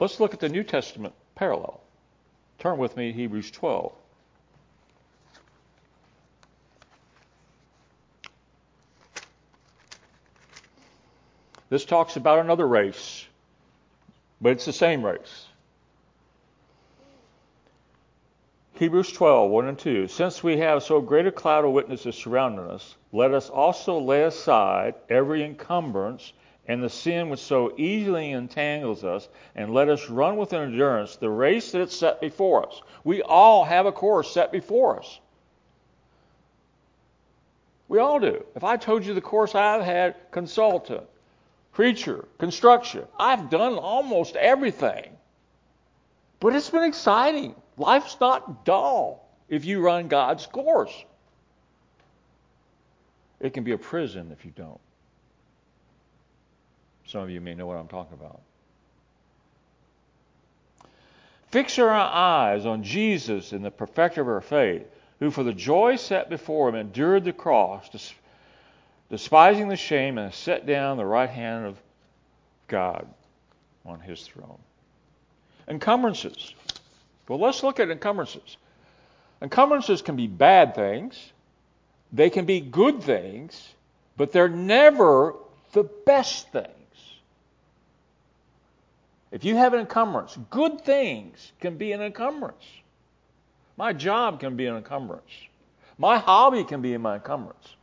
let's 0.00 0.18
look 0.18 0.34
at 0.34 0.40
the 0.40 0.48
New 0.48 0.64
Testament 0.64 1.14
parallel. 1.36 1.80
Turn 2.58 2.78
with 2.78 2.96
me 2.96 3.12
to 3.12 3.16
Hebrews 3.16 3.52
12. 3.52 3.92
This 11.70 11.84
talks 11.84 12.16
about 12.16 12.38
another 12.38 12.66
race, 12.66 13.26
but 14.40 14.52
it's 14.52 14.64
the 14.64 14.72
same 14.72 15.04
race. 15.04 15.46
Hebrews 18.74 19.12
12, 19.12 19.50
1 19.50 19.66
and 19.66 19.78
2. 19.78 20.06
Since 20.06 20.42
we 20.42 20.58
have 20.58 20.84
so 20.84 21.00
great 21.00 21.26
a 21.26 21.32
cloud 21.32 21.64
of 21.64 21.72
witnesses 21.72 22.14
surrounding 22.14 22.70
us, 22.70 22.94
let 23.12 23.34
us 23.34 23.50
also 23.50 23.98
lay 23.98 24.22
aside 24.22 24.94
every 25.10 25.44
encumbrance 25.44 26.32
and 26.68 26.82
the 26.82 26.90
sin 26.90 27.30
which 27.30 27.40
so 27.40 27.72
easily 27.78 28.30
entangles 28.30 29.02
us, 29.02 29.26
and 29.56 29.72
let 29.72 29.88
us 29.88 30.10
run 30.10 30.36
with 30.36 30.52
endurance 30.52 31.16
the 31.16 31.30
race 31.30 31.72
that 31.72 31.80
is 31.80 31.92
set 31.92 32.20
before 32.20 32.68
us. 32.68 32.82
We 33.04 33.22
all 33.22 33.64
have 33.64 33.86
a 33.86 33.92
course 33.92 34.30
set 34.30 34.52
before 34.52 34.98
us. 34.98 35.18
We 37.88 37.98
all 37.98 38.20
do. 38.20 38.44
If 38.54 38.64
I 38.64 38.76
told 38.76 39.06
you 39.06 39.14
the 39.14 39.22
course 39.22 39.54
I've 39.54 39.82
had, 39.82 40.14
consultant, 40.30 41.04
preacher, 41.78 42.24
construction, 42.40 43.04
I've 43.20 43.50
done 43.50 43.74
almost 43.74 44.34
everything. 44.34 45.16
But 46.40 46.56
it's 46.56 46.70
been 46.70 46.82
exciting. 46.82 47.54
Life's 47.76 48.16
not 48.20 48.64
dull 48.64 49.24
if 49.48 49.64
you 49.64 49.80
run 49.80 50.08
God's 50.08 50.44
course. 50.44 50.90
It 53.38 53.54
can 53.54 53.62
be 53.62 53.70
a 53.70 53.78
prison 53.78 54.32
if 54.36 54.44
you 54.44 54.50
don't. 54.56 54.80
Some 57.06 57.20
of 57.20 57.30
you 57.30 57.40
may 57.40 57.54
know 57.54 57.68
what 57.68 57.76
I'm 57.76 57.86
talking 57.86 58.14
about. 58.14 58.40
Fix 61.52 61.78
our 61.78 61.90
eyes 61.90 62.66
on 62.66 62.82
Jesus 62.82 63.52
and 63.52 63.64
the 63.64 63.70
perfecter 63.70 64.20
of 64.20 64.26
our 64.26 64.40
faith, 64.40 64.82
who 65.20 65.30
for 65.30 65.44
the 65.44 65.52
joy 65.52 65.94
set 65.94 66.28
before 66.28 66.70
him 66.70 66.74
endured 66.74 67.22
the 67.22 67.32
cross, 67.32 67.88
despising 69.10 69.68
the 69.68 69.76
shame, 69.76 70.18
and 70.18 70.32
set 70.32 70.66
down 70.66 70.96
the 70.96 71.04
right 71.04 71.30
hand 71.30 71.66
of 71.66 71.76
God 72.66 73.06
on 73.84 74.00
his 74.00 74.22
throne. 74.22 74.58
Encumbrances. 75.66 76.54
Well, 77.28 77.38
let's 77.38 77.62
look 77.62 77.80
at 77.80 77.90
encumbrances. 77.90 78.56
Encumbrances 79.40 80.02
can 80.02 80.16
be 80.16 80.26
bad 80.26 80.74
things, 80.74 81.32
they 82.12 82.30
can 82.30 82.44
be 82.44 82.60
good 82.60 83.02
things, 83.02 83.68
but 84.16 84.32
they're 84.32 84.48
never 84.48 85.34
the 85.72 85.84
best 85.84 86.50
things. 86.50 86.72
If 89.30 89.44
you 89.44 89.56
have 89.56 89.74
an 89.74 89.80
encumbrance, 89.80 90.36
good 90.50 90.80
things 90.80 91.52
can 91.60 91.76
be 91.76 91.92
an 91.92 92.00
encumbrance. 92.00 92.64
My 93.76 93.92
job 93.92 94.40
can 94.40 94.56
be 94.56 94.66
an 94.66 94.76
encumbrance. 94.76 95.30
My 95.98 96.18
hobby 96.18 96.64
can 96.64 96.80
be 96.80 96.96
my 96.96 97.16
encumbrance. 97.16 97.76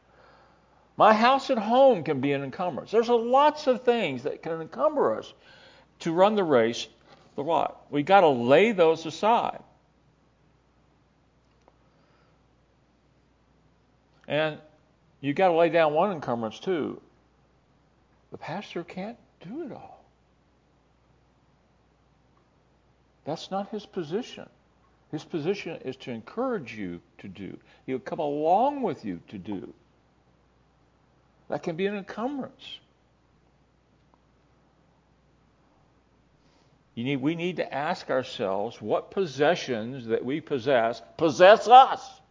My 0.98 1.14
house 1.14 1.50
at 1.50 1.58
home 1.58 2.04
can 2.04 2.22
be 2.22 2.32
an 2.32 2.44
encumbrance. 2.44 2.92
There's 2.92 3.10
lots 3.10 3.68
of 3.68 3.84
things 3.84 4.24
that 4.24 4.42
can 4.42 4.62
encumber 4.62 5.18
us 5.18 5.34
to 6.00 6.14
run 6.14 6.36
the 6.36 6.44
race 6.44 6.88
the 7.36 7.44
what? 7.44 7.82
We 7.92 8.04
got 8.04 8.22
to 8.22 8.30
lay 8.30 8.72
those 8.72 9.06
aside. 9.06 9.62
And 14.28 14.58
you've 15.22 15.36
got 15.36 15.50
to 15.50 15.54
lay 15.54 15.70
down 15.70 15.94
one 15.94 16.12
encumbrance 16.12 16.60
too. 16.60 17.00
The 18.32 18.38
pastor 18.38 18.84
can't 18.84 19.18
do 19.42 19.66
it 19.66 19.72
all. 19.72 20.04
That's 23.26 23.52
not 23.52 23.70
his 23.70 23.86
position. 23.86 24.50
His 25.12 25.24
position 25.24 25.80
is 25.84 25.96
to 25.98 26.12
encourage 26.12 26.74
you 26.76 27.02
to 27.20 27.28
do. 27.28 27.58
He'll 27.86 28.00
come 28.00 28.20
along 28.20 28.82
with 28.82 29.06
you 29.06 29.20
to 29.28 29.38
do. 29.38 29.74
That 31.50 31.64
can 31.64 31.76
be 31.76 31.86
an 31.86 31.96
encumbrance. 31.96 32.80
Need, 36.96 37.18
we 37.18 37.36
need 37.36 37.58
to 37.58 37.74
ask 37.74 38.10
ourselves 38.10 38.82
what 38.82 39.12
possessions 39.12 40.08
that 40.08 40.24
we 40.24 40.40
possess 40.40 41.02
possess 41.18 41.68
us. 41.68 42.22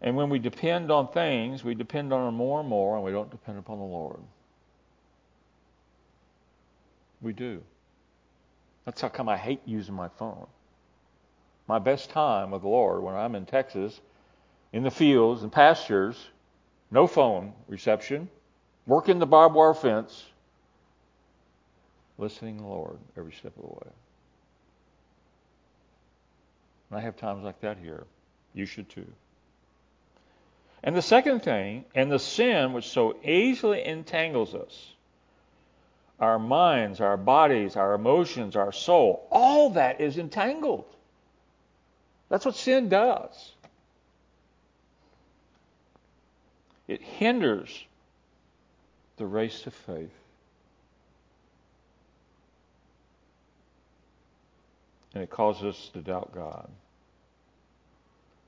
And 0.00 0.16
when 0.16 0.28
we 0.28 0.38
depend 0.38 0.90
on 0.90 1.08
things, 1.08 1.64
we 1.64 1.74
depend 1.74 2.12
on 2.12 2.26
them 2.26 2.34
more 2.34 2.60
and 2.60 2.68
more, 2.68 2.96
and 2.96 3.04
we 3.04 3.10
don't 3.10 3.30
depend 3.30 3.58
upon 3.58 3.78
the 3.78 3.84
Lord. 3.84 4.20
We 7.22 7.32
do. 7.32 7.62
That's 8.84 9.00
how 9.00 9.08
come 9.08 9.30
I 9.30 9.38
hate 9.38 9.62
using 9.64 9.94
my 9.94 10.08
phone. 10.08 10.46
My 11.66 11.78
best 11.78 12.10
time 12.10 12.50
with 12.50 12.62
the 12.62 12.68
Lord 12.68 13.02
when 13.02 13.14
I'm 13.14 13.34
in 13.34 13.46
Texas, 13.46 14.00
in 14.72 14.82
the 14.82 14.90
fields 14.90 15.42
and 15.42 15.50
pastures, 15.50 16.16
no 16.90 17.06
phone 17.06 17.52
reception, 17.68 18.28
working 18.86 19.18
the 19.18 19.26
barbed 19.26 19.54
wire 19.54 19.74
fence, 19.74 20.24
listening 22.18 22.56
to 22.56 22.62
the 22.62 22.68
Lord 22.68 22.98
every 23.16 23.32
step 23.32 23.56
of 23.56 23.62
the 23.62 23.68
way. 23.68 23.90
And 26.90 26.98
I 26.98 27.02
have 27.02 27.16
times 27.16 27.44
like 27.44 27.60
that 27.60 27.78
here. 27.78 28.04
You 28.52 28.66
should 28.66 28.88
too. 28.88 29.06
And 30.82 30.94
the 30.94 31.02
second 31.02 31.40
thing, 31.40 31.86
and 31.94 32.12
the 32.12 32.18
sin 32.18 32.74
which 32.74 32.88
so 32.88 33.16
easily 33.24 33.84
entangles 33.84 34.54
us, 34.54 34.92
our 36.20 36.38
minds, 36.38 37.00
our 37.00 37.16
bodies, 37.16 37.74
our 37.74 37.94
emotions, 37.94 38.54
our 38.54 38.70
soul, 38.70 39.26
all 39.30 39.70
that 39.70 40.00
is 40.00 40.18
entangled. 40.18 40.84
That's 42.28 42.44
what 42.44 42.54
sin 42.54 42.88
does. 42.88 43.52
It 46.88 47.00
hinders 47.00 47.84
the 49.16 49.26
race 49.26 49.62
to 49.62 49.70
faith. 49.70 50.10
And 55.14 55.22
it 55.22 55.30
causes 55.30 55.62
us 55.64 55.90
to 55.94 56.00
doubt 56.00 56.34
God. 56.34 56.68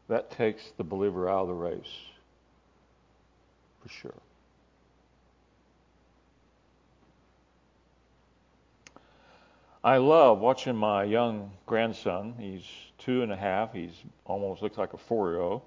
That 0.08 0.30
takes 0.32 0.62
the 0.76 0.84
believer 0.84 1.28
out 1.28 1.42
of 1.42 1.48
the 1.48 1.54
race, 1.54 1.94
for 3.82 3.88
sure. 3.88 4.14
I 9.82 9.98
love 9.98 10.40
watching 10.40 10.74
my 10.74 11.04
young 11.04 11.52
grandson. 11.64 12.34
He's 12.38 12.64
two 13.06 13.22
and 13.22 13.32
a 13.32 13.36
half. 13.36 13.72
He's 13.72 13.92
almost 14.24 14.60
looks 14.60 14.76
like 14.76 14.92
a 14.92 14.98
four-year-old. 14.98 15.62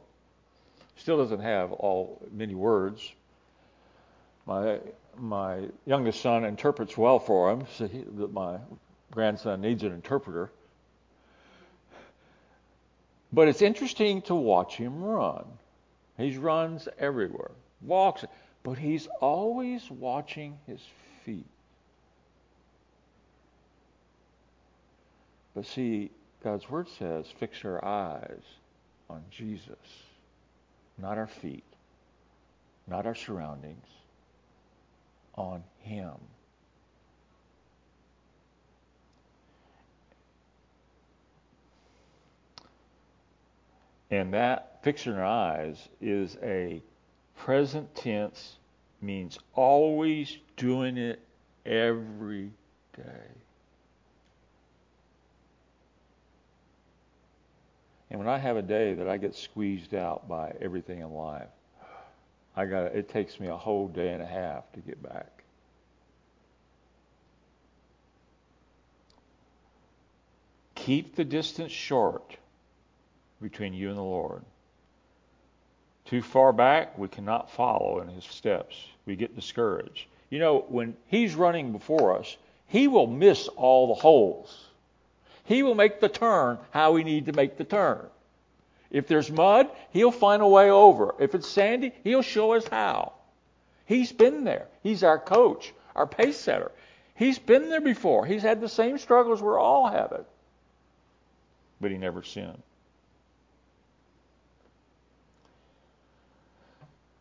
Still 0.97 1.17
doesn't 1.17 1.39
have 1.39 1.71
all 1.71 2.21
many 2.31 2.53
words. 2.53 3.09
My 4.45 4.79
my 5.17 5.69
youngest 5.85 6.21
son 6.21 6.43
interprets 6.43 6.97
well 6.97 7.19
for 7.19 7.51
him. 7.51 7.65
So 7.77 7.87
he, 7.87 8.03
my 8.31 8.57
grandson 9.11 9.61
needs 9.61 9.83
an 9.83 9.93
interpreter. 9.93 10.51
But 13.31 13.47
it's 13.47 13.61
interesting 13.61 14.21
to 14.23 14.35
watch 14.35 14.75
him 14.75 15.01
run. 15.01 15.45
He 16.17 16.35
runs 16.37 16.89
everywhere, 16.97 17.51
walks, 17.81 18.25
but 18.63 18.77
he's 18.77 19.07
always 19.21 19.89
watching 19.89 20.57
his 20.67 20.81
feet. 21.23 21.45
But 25.55 25.65
see, 25.65 26.11
God's 26.43 26.69
Word 26.69 26.87
says, 26.97 27.25
fix 27.39 27.65
our 27.65 27.83
eyes 27.83 28.41
on 29.09 29.23
Jesus, 29.29 29.75
not 30.97 31.17
our 31.17 31.27
feet, 31.27 31.63
not 32.87 33.05
our 33.05 33.15
surroundings, 33.15 33.85
on 35.35 35.63
Him. 35.79 36.13
And 44.11 44.33
that 44.33 44.79
fixing 44.81 45.13
our 45.13 45.25
eyes 45.25 45.77
is 46.01 46.37
a 46.41 46.81
present 47.37 47.93
tense, 47.95 48.57
means 49.01 49.37
always 49.53 50.37
doing 50.57 50.97
it 50.97 51.19
every 51.65 52.51
day. 52.95 53.27
And 58.09 58.19
when 58.19 58.27
I 58.27 58.37
have 58.37 58.57
a 58.57 58.61
day 58.61 58.93
that 58.95 59.07
I 59.07 59.17
get 59.17 59.35
squeezed 59.35 59.93
out 59.93 60.27
by 60.27 60.53
everything 60.61 60.99
in 60.99 61.13
life, 61.13 61.49
I 62.55 62.65
got 62.65 62.95
it 62.95 63.09
takes 63.09 63.39
me 63.39 63.47
a 63.47 63.55
whole 63.55 63.87
day 63.87 64.13
and 64.13 64.21
a 64.21 64.25
half 64.25 64.71
to 64.73 64.79
get 64.79 65.01
back. 65.01 65.43
Keep 70.75 71.15
the 71.15 71.25
distance 71.25 71.71
short 71.71 72.37
between 73.41 73.73
you 73.73 73.89
and 73.89 73.97
the 73.97 74.01
Lord. 74.01 74.41
Too 76.05 76.21
far 76.23 76.51
back, 76.51 76.97
we 76.97 77.07
cannot 77.07 77.51
follow 77.51 78.01
in 78.01 78.07
his 78.07 78.23
steps. 78.23 78.75
We 79.05 79.15
get 79.15 79.35
discouraged. 79.35 80.07
You 80.31 80.39
know, 80.39 80.65
when 80.69 80.95
he's 81.07 81.35
running 81.35 81.71
before 81.71 82.17
us, 82.17 82.35
he 82.67 82.87
will 82.87 83.07
miss 83.07 83.47
all 83.49 83.87
the 83.87 84.01
holes. 84.01 84.68
He 85.49 85.63
will 85.63 85.73
make 85.73 85.99
the 85.99 86.09
turn 86.09 86.59
how 86.69 86.91
we 86.91 87.03
need 87.03 87.25
to 87.25 87.33
make 87.33 87.57
the 87.57 87.63
turn. 87.63 88.05
If 88.91 89.07
there's 89.07 89.31
mud, 89.31 89.67
he'll 89.89 90.11
find 90.11 90.43
a 90.43 90.47
way 90.47 90.69
over. 90.69 91.15
If 91.17 91.33
it's 91.33 91.49
sandy, 91.49 91.91
he'll 92.03 92.21
show 92.21 92.53
us 92.53 92.67
how. 92.67 93.13
He's 93.87 94.11
been 94.11 94.43
there. 94.43 94.67
He's 94.83 95.03
our 95.03 95.17
coach, 95.17 95.73
our 95.95 96.05
pace 96.05 96.37
setter. 96.37 96.71
He's 97.15 97.39
been 97.39 97.69
there 97.69 97.81
before. 97.81 98.27
He's 98.27 98.43
had 98.43 98.61
the 98.61 98.69
same 98.69 98.99
struggles 98.99 99.41
we're 99.41 99.57
all 99.57 99.87
having. 99.87 100.23
But 101.81 101.89
he 101.89 101.97
never 101.97 102.21
sinned. 102.21 102.61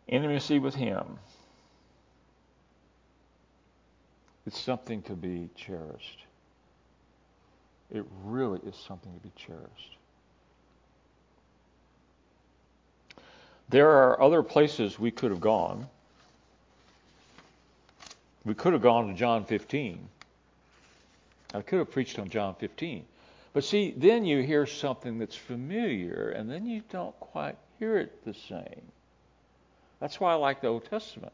Intimacy 0.06 0.58
with 0.58 0.74
him. 0.74 1.18
It's 4.46 4.60
something 4.60 5.00
to 5.04 5.14
be 5.14 5.48
cherished. 5.56 6.27
It 7.92 8.04
really 8.24 8.60
is 8.66 8.76
something 8.76 9.12
to 9.12 9.20
be 9.20 9.32
cherished. 9.34 9.96
There 13.70 13.90
are 13.90 14.20
other 14.20 14.42
places 14.42 14.98
we 14.98 15.10
could 15.10 15.30
have 15.30 15.40
gone. 15.40 15.88
We 18.44 18.54
could 18.54 18.72
have 18.72 18.82
gone 18.82 19.08
to 19.08 19.14
John 19.14 19.44
15. 19.44 20.08
I 21.54 21.62
could 21.62 21.78
have 21.78 21.90
preached 21.90 22.18
on 22.18 22.28
John 22.28 22.54
15. 22.54 23.04
But 23.52 23.64
see, 23.64 23.94
then 23.96 24.24
you 24.24 24.42
hear 24.42 24.66
something 24.66 25.18
that's 25.18 25.36
familiar, 25.36 26.30
and 26.30 26.50
then 26.50 26.66
you 26.66 26.82
don't 26.90 27.18
quite 27.20 27.56
hear 27.78 27.98
it 27.98 28.24
the 28.24 28.34
same. 28.34 28.82
That's 30.00 30.20
why 30.20 30.32
I 30.32 30.36
like 30.36 30.60
the 30.60 30.68
Old 30.68 30.84
Testament. 30.84 31.32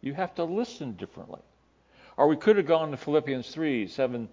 You 0.00 0.14
have 0.14 0.34
to 0.36 0.44
listen 0.44 0.92
differently. 0.92 1.40
Or 2.16 2.28
we 2.28 2.36
could 2.36 2.56
have 2.56 2.66
gone 2.66 2.92
to 2.92 2.96
Philippians 2.96 3.48
3 3.50 3.88
7 3.88 4.28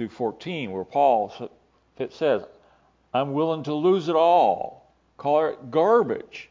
through 0.00 0.08
14, 0.08 0.70
where 0.70 0.82
Paul 0.82 1.50
says, 2.08 2.42
I'm 3.12 3.34
willing 3.34 3.64
to 3.64 3.74
lose 3.74 4.08
it 4.08 4.16
all, 4.16 4.90
call 5.18 5.44
it 5.44 5.70
garbage, 5.70 6.48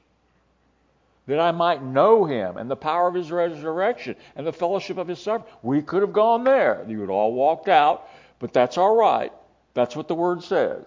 that 1.26 1.40
I 1.40 1.50
might 1.50 1.82
know 1.82 2.26
him 2.26 2.58
and 2.58 2.70
the 2.70 2.76
power 2.76 3.08
of 3.08 3.16
his 3.16 3.32
resurrection 3.32 4.16
and 4.36 4.46
the 4.46 4.54
fellowship 4.54 5.00
of 5.00 5.08
his 5.08 5.18
suffering. 5.18 5.52
We 5.64 5.82
could 5.82 6.04
have 6.04 6.14
gone 6.14 6.44
there. 6.44 6.86
You 6.88 7.00
would 7.00 7.10
all 7.10 7.34
walked 7.34 7.70
out, 7.70 8.08
but 8.38 8.54
that's 8.54 8.78
all 8.78 8.96
right. 8.96 9.34
That's 9.74 9.96
what 9.96 10.08
the 10.08 10.14
word 10.14 10.44
says. 10.44 10.86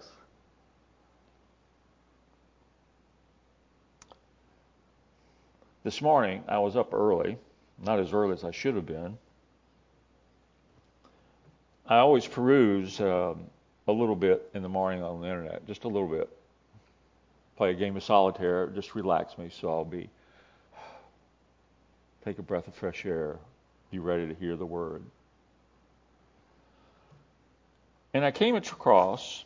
This 5.83 6.01
morning, 6.01 6.45
I 6.47 6.59
was 6.59 6.77
up 6.77 6.93
early, 6.93 7.37
not 7.83 7.99
as 7.99 8.13
early 8.13 8.31
as 8.31 8.45
I 8.45 8.51
should 8.51 8.75
have 8.75 8.85
been. 8.85 9.17
I 11.87 11.97
always 11.97 12.25
peruse 12.25 12.99
um, 13.01 13.45
a 13.87 13.91
little 13.91 14.15
bit 14.15 14.49
in 14.53 14.63
the 14.63 14.69
morning 14.69 15.03
on 15.03 15.21
the 15.21 15.27
internet, 15.27 15.67
just 15.67 15.83
a 15.83 15.87
little 15.87 16.07
bit. 16.07 16.29
Play 17.57 17.71
a 17.71 17.73
game 17.73 17.97
of 17.97 18.03
solitaire, 18.03 18.67
just 18.67 18.95
relax 18.95 19.37
me, 19.37 19.49
so 19.51 19.69
I'll 19.69 19.85
be 19.85 20.09
take 22.23 22.39
a 22.39 22.41
breath 22.41 22.67
of 22.67 22.73
fresh 22.73 23.05
air, 23.05 23.37
be 23.91 23.99
ready 23.99 24.27
to 24.27 24.33
hear 24.33 24.55
the 24.55 24.65
word. 24.65 25.03
And 28.13 28.23
I 28.23 28.31
came 28.31 28.55
across 28.55 29.43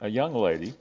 a 0.00 0.08
young 0.08 0.34
lady 0.34 0.72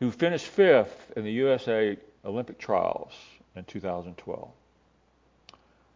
who 0.00 0.10
finished 0.10 0.46
fifth 0.46 1.12
in 1.16 1.24
the 1.24 1.32
USA 1.32 1.96
Olympic 2.24 2.58
trials 2.58 3.12
in 3.54 3.64
2012. 3.64 4.50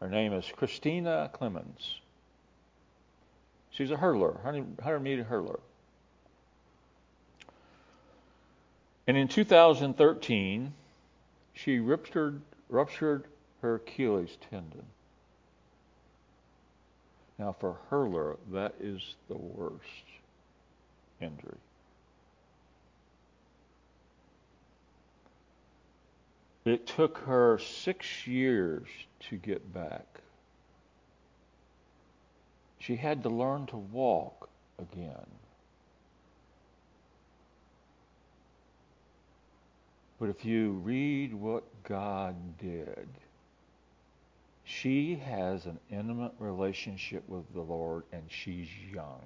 Her 0.02 0.08
name 0.08 0.32
is 0.32 0.50
Christina 0.56 1.30
Clemons. 1.32 2.00
She's 3.70 3.92
a 3.92 3.96
hurdler, 3.96 4.34
100 4.42 5.00
meter 5.00 5.22
hurdler. 5.22 5.60
And 9.06 9.16
in 9.16 9.28
2013, 9.28 10.74
she 11.54 11.78
ruptured, 11.78 12.40
ruptured 12.68 13.28
her 13.60 13.76
Achilles 13.76 14.36
tendon. 14.50 14.86
Now, 17.38 17.52
for 17.52 17.76
hurler, 17.88 18.38
that 18.50 18.74
is 18.80 19.14
the 19.28 19.38
worst 19.38 19.84
injury. 21.20 21.58
It 26.64 26.86
took 26.86 27.18
her 27.18 27.58
six 27.58 28.26
years 28.26 28.86
to 29.28 29.36
get 29.36 29.72
back. 29.74 30.20
She 32.78 32.96
had 32.96 33.22
to 33.24 33.28
learn 33.28 33.66
to 33.66 33.76
walk 33.76 34.48
again. 34.78 35.26
But 40.20 40.28
if 40.28 40.44
you 40.44 40.70
read 40.70 41.34
what 41.34 41.64
God 41.82 42.36
did, 42.58 43.08
she 44.62 45.16
has 45.16 45.66
an 45.66 45.80
intimate 45.90 46.32
relationship 46.38 47.28
with 47.28 47.52
the 47.52 47.60
Lord 47.60 48.04
and 48.12 48.22
she's 48.28 48.68
young. 48.92 49.22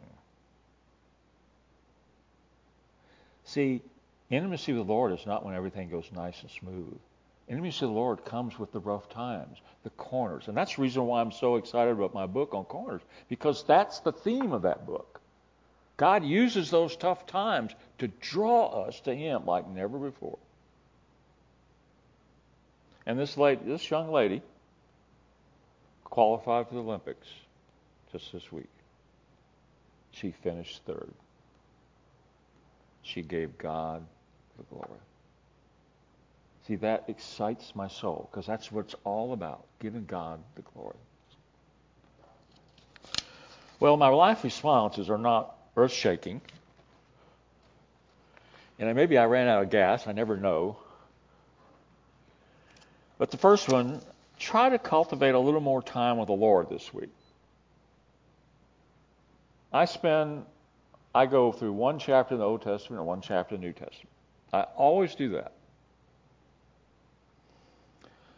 See, 3.44 3.82
intimacy 4.30 4.72
with 4.72 4.86
the 4.86 4.92
Lord 4.92 5.12
is 5.12 5.26
not 5.26 5.44
when 5.44 5.54
everything 5.54 5.90
goes 5.90 6.10
nice 6.14 6.40
and 6.40 6.50
smooth. 6.50 6.98
Intimacy 7.48 7.84
of 7.84 7.90
the 7.90 7.96
Lord 7.96 8.24
comes 8.24 8.58
with 8.58 8.72
the 8.72 8.80
rough 8.80 9.08
times, 9.08 9.58
the 9.84 9.90
corners. 9.90 10.48
And 10.48 10.56
that's 10.56 10.76
the 10.76 10.82
reason 10.82 11.06
why 11.06 11.20
I'm 11.20 11.30
so 11.30 11.56
excited 11.56 11.92
about 11.92 12.12
my 12.12 12.26
book 12.26 12.54
on 12.54 12.64
corners, 12.64 13.02
because 13.28 13.62
that's 13.64 14.00
the 14.00 14.12
theme 14.12 14.52
of 14.52 14.62
that 14.62 14.84
book. 14.84 15.20
God 15.96 16.24
uses 16.24 16.70
those 16.70 16.96
tough 16.96 17.26
times 17.26 17.72
to 17.98 18.08
draw 18.08 18.86
us 18.86 19.00
to 19.00 19.14
Him 19.14 19.46
like 19.46 19.68
never 19.68 19.98
before. 19.98 20.38
And 23.06 23.18
this 23.18 23.36
lady, 23.36 23.62
this 23.64 23.88
young 23.88 24.10
lady 24.10 24.42
qualified 26.04 26.68
for 26.68 26.74
the 26.74 26.80
Olympics 26.80 27.28
just 28.10 28.32
this 28.32 28.50
week. 28.50 28.68
She 30.10 30.32
finished 30.32 30.82
third. 30.84 31.12
She 33.02 33.22
gave 33.22 33.56
God 33.56 34.04
the 34.56 34.64
glory. 34.64 34.98
See, 36.66 36.76
that 36.76 37.04
excites 37.06 37.76
my 37.76 37.86
soul 37.86 38.28
because 38.30 38.44
that's 38.44 38.72
what 38.72 38.86
it's 38.86 38.94
all 39.04 39.32
about 39.32 39.64
giving 39.78 40.04
God 40.04 40.40
the 40.56 40.62
glory. 40.62 40.96
Well, 43.78 43.96
my 43.96 44.08
life 44.08 44.42
responses 44.42 45.08
are 45.08 45.18
not 45.18 45.54
earth 45.76 45.92
shaking. 45.92 46.40
And 48.80 48.94
maybe 48.96 49.16
I 49.16 49.26
ran 49.26 49.46
out 49.46 49.62
of 49.62 49.70
gas. 49.70 50.08
I 50.08 50.12
never 50.12 50.36
know. 50.36 50.76
But 53.18 53.30
the 53.30 53.36
first 53.36 53.68
one, 53.68 54.02
try 54.38 54.68
to 54.68 54.78
cultivate 54.78 55.34
a 55.34 55.38
little 55.38 55.60
more 55.60 55.82
time 55.82 56.18
with 56.18 56.26
the 56.26 56.34
Lord 56.34 56.68
this 56.68 56.92
week. 56.92 57.12
I 59.72 59.84
spend, 59.84 60.44
I 61.14 61.26
go 61.26 61.52
through 61.52 61.74
one 61.74 61.98
chapter 61.98 62.34
in 62.34 62.40
the 62.40 62.46
Old 62.46 62.62
Testament 62.62 63.00
and 63.00 63.06
one 63.06 63.20
chapter 63.20 63.54
in 63.54 63.60
the 63.60 63.66
New 63.68 63.72
Testament. 63.72 64.08
I 64.52 64.62
always 64.62 65.14
do 65.14 65.30
that 65.30 65.52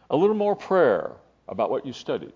a 0.09 0.17
little 0.17 0.35
more 0.35 0.55
prayer 0.55 1.11
about 1.47 1.69
what 1.69 1.85
you 1.85 1.93
studied. 1.93 2.33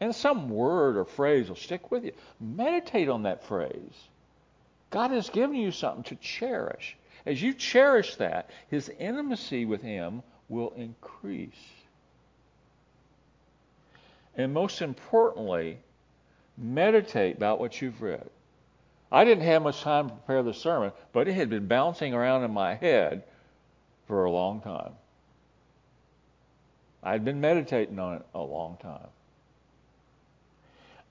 And 0.00 0.14
some 0.14 0.50
word 0.50 0.96
or 0.96 1.04
phrase 1.04 1.48
will 1.48 1.56
stick 1.56 1.90
with 1.90 2.04
you. 2.04 2.12
Meditate 2.40 3.08
on 3.08 3.22
that 3.22 3.44
phrase. 3.44 4.08
God 4.90 5.10
has 5.10 5.30
given 5.30 5.56
you 5.56 5.70
something 5.70 6.04
to 6.04 6.16
cherish. 6.16 6.96
As 7.24 7.42
you 7.42 7.54
cherish 7.54 8.16
that, 8.16 8.50
his 8.68 8.88
intimacy 8.88 9.64
with 9.64 9.82
him 9.82 10.22
will 10.48 10.72
increase. 10.76 11.50
And 14.36 14.52
most 14.52 14.82
importantly, 14.82 15.78
meditate 16.58 17.36
about 17.36 17.58
what 17.58 17.80
you've 17.80 18.02
read. 18.02 18.28
I 19.10 19.24
didn't 19.24 19.44
have 19.44 19.62
much 19.62 19.80
time 19.80 20.08
to 20.08 20.14
prepare 20.14 20.42
the 20.42 20.52
sermon, 20.52 20.92
but 21.12 21.26
it 21.26 21.34
had 21.34 21.48
been 21.48 21.66
bouncing 21.66 22.12
around 22.12 22.44
in 22.44 22.50
my 22.50 22.74
head 22.74 23.24
for 24.06 24.24
a 24.24 24.30
long 24.30 24.60
time. 24.60 24.92
I'd 27.06 27.24
been 27.24 27.40
meditating 27.40 27.98
on 28.00 28.16
it 28.16 28.26
a 28.34 28.40
long 28.40 28.78
time. 28.82 29.06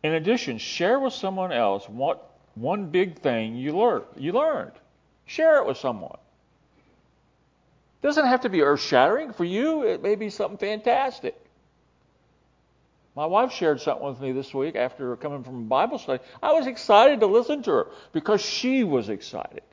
In 0.03 0.13
addition, 0.13 0.57
share 0.57 0.99
with 0.99 1.13
someone 1.13 1.53
else 1.53 1.87
what 1.87 2.31
one 2.55 2.87
big 2.87 3.19
thing 3.19 3.55
you 3.55 3.77
learned. 3.77 4.03
You 4.17 4.33
learned. 4.33 4.73
Share 5.25 5.57
it 5.57 5.65
with 5.65 5.77
someone. 5.77 6.17
It 8.01 8.07
doesn't 8.07 8.27
have 8.27 8.41
to 8.41 8.49
be 8.49 8.61
earth-shattering 8.61 9.33
for 9.33 9.45
you. 9.45 9.83
It 9.87 10.03
may 10.03 10.15
be 10.15 10.29
something 10.29 10.57
fantastic. 10.57 11.35
My 13.15 13.25
wife 13.25 13.53
shared 13.53 13.79
something 13.79 14.05
with 14.05 14.19
me 14.19 14.33
this 14.33 14.53
week 14.53 14.75
after 14.75 15.15
coming 15.15 15.45
from 15.45 15.55
a 15.61 15.67
Bible 15.67 15.97
study. 15.97 16.21
I 16.43 16.51
was 16.51 16.67
excited 16.67 17.21
to 17.21 17.27
listen 17.27 17.63
to 17.63 17.71
her 17.71 17.87
because 18.11 18.41
she 18.41 18.83
was 18.83 19.07
excited. 19.07 19.63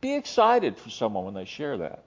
Be 0.00 0.14
excited 0.14 0.76
for 0.76 0.90
someone 0.90 1.24
when 1.24 1.34
they 1.34 1.44
share 1.44 1.78
that. 1.78 2.02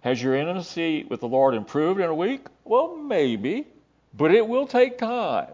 Has 0.00 0.22
your 0.22 0.34
intimacy 0.34 1.04
with 1.04 1.20
the 1.20 1.28
Lord 1.28 1.54
improved 1.54 2.00
in 2.00 2.08
a 2.08 2.14
week? 2.14 2.46
Well, 2.64 2.96
maybe, 2.96 3.66
but 4.14 4.34
it 4.34 4.46
will 4.46 4.66
take 4.66 4.96
time. 4.98 5.52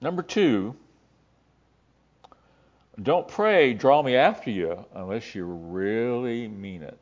Number 0.00 0.22
two, 0.22 0.74
don't 3.00 3.28
pray, 3.28 3.72
draw 3.72 4.02
me 4.02 4.16
after 4.16 4.50
you, 4.50 4.84
unless 4.94 5.34
you 5.34 5.44
really 5.44 6.48
mean 6.48 6.82
it. 6.82 6.98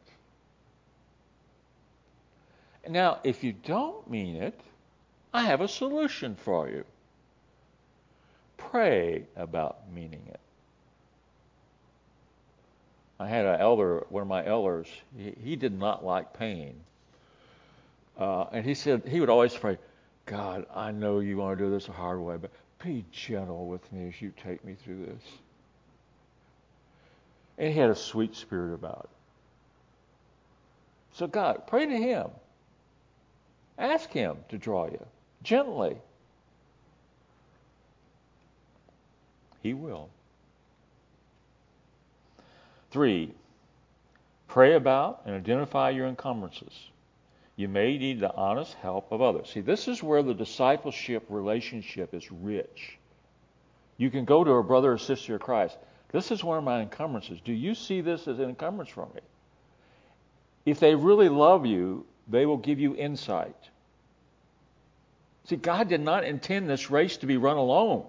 Now, 2.89 3.21
if 3.25 3.43
you 3.43 3.53
don't 3.53 4.09
mean 4.11 4.37
it, 4.37 4.61
I 5.33 5.45
have 5.45 5.61
a 5.61 5.69
solution 5.69 6.35
for 6.35 6.69
you. 6.69 6.85
Pray 8.57 9.27
about 9.37 9.91
meaning 9.95 10.23
it. 10.29 10.41
I 13.21 13.29
had 13.29 13.45
an 13.45 13.61
elder, 13.61 14.07
one 14.09 14.23
of 14.23 14.29
my 14.29 14.47
elders, 14.47 14.89
he, 15.15 15.35
he 15.45 15.57
did 15.57 15.79
not 15.79 16.03
like 16.03 16.33
pain. 16.33 16.75
Uh, 18.19 18.47
and 18.51 18.65
he 18.65 18.73
said, 18.73 19.03
he 19.07 19.21
would 19.21 19.29
always 19.29 19.55
pray, 19.55 19.77
God, 20.25 20.65
I 20.75 20.91
know 20.91 21.21
you 21.21 21.37
want 21.37 21.59
to 21.59 21.65
do 21.65 21.71
this 21.71 21.87
a 21.89 21.93
hard 21.93 22.19
way, 22.19 22.39
but 22.39 22.51
be 22.83 23.05
gentle 23.13 23.67
with 23.67 23.93
me 23.93 24.09
as 24.09 24.23
you 24.23 24.33
take 24.43 24.65
me 24.65 24.75
through 24.83 25.05
this. 25.05 25.23
And 27.59 27.75
he 27.75 27.79
had 27.79 27.91
a 27.91 27.95
sweet 27.95 28.35
spirit 28.35 28.73
about 28.73 29.03
it. 29.05 29.11
So, 31.13 31.27
God, 31.27 31.67
pray 31.67 31.85
to 31.85 31.97
Him. 31.97 32.29
Ask 33.77 34.11
Him 34.11 34.39
to 34.49 34.57
draw 34.57 34.87
you 34.87 35.05
gently. 35.43 35.99
He 39.63 39.75
will. 39.75 40.09
Three, 42.91 43.33
pray 44.49 44.75
about 44.75 45.23
and 45.27 45.35
identify 45.35 45.91
your 45.91 46.07
encumbrances. 46.07 46.73
You 47.57 47.69
may 47.69 47.99
need 47.99 48.21
the 48.21 48.35
honest 48.35 48.75
help 48.75 49.13
of 49.13 49.21
others. 49.21 49.51
See, 49.53 49.61
this 49.61 49.87
is 49.87 50.03
where 50.03 50.23
the 50.23 50.35
discipleship 50.35 51.25
relationship 51.29 52.15
is 52.15 52.31
rich. 52.33 52.99
You 53.97 54.11
can 54.11 54.25
go 54.25 54.43
to 54.43 54.53
a 54.53 54.63
brother 54.63 54.93
or 54.93 54.99
sister 54.99 55.35
of 55.35 55.43
Christ. 55.43 55.77
This 56.11 56.31
is 56.31 56.43
one 56.43 56.59
of 56.59 56.65
my 56.65 56.81
encumbrances. 56.81 57.41
Do 57.45 57.53
you 57.53 57.75
see 57.75 58.01
this 58.01 58.27
as 58.27 58.39
an 58.39 58.49
encumbrance 58.49 58.91
for 58.91 59.07
me? 59.15 59.21
If 60.65 60.81
they 60.81 60.95
really 60.95 61.29
love 61.29 61.67
you, 61.67 62.07
they 62.29 62.47
will 62.47 62.57
give 62.57 62.81
you 62.81 62.97
insight. 62.97 63.57
See, 65.45 65.57
God 65.57 65.89
did 65.89 66.01
not 66.01 66.25
intend 66.25 66.69
this 66.69 66.91
race 66.91 67.17
to 67.19 67.27
be 67.27 67.37
run 67.37 67.57
alone. 67.57 68.05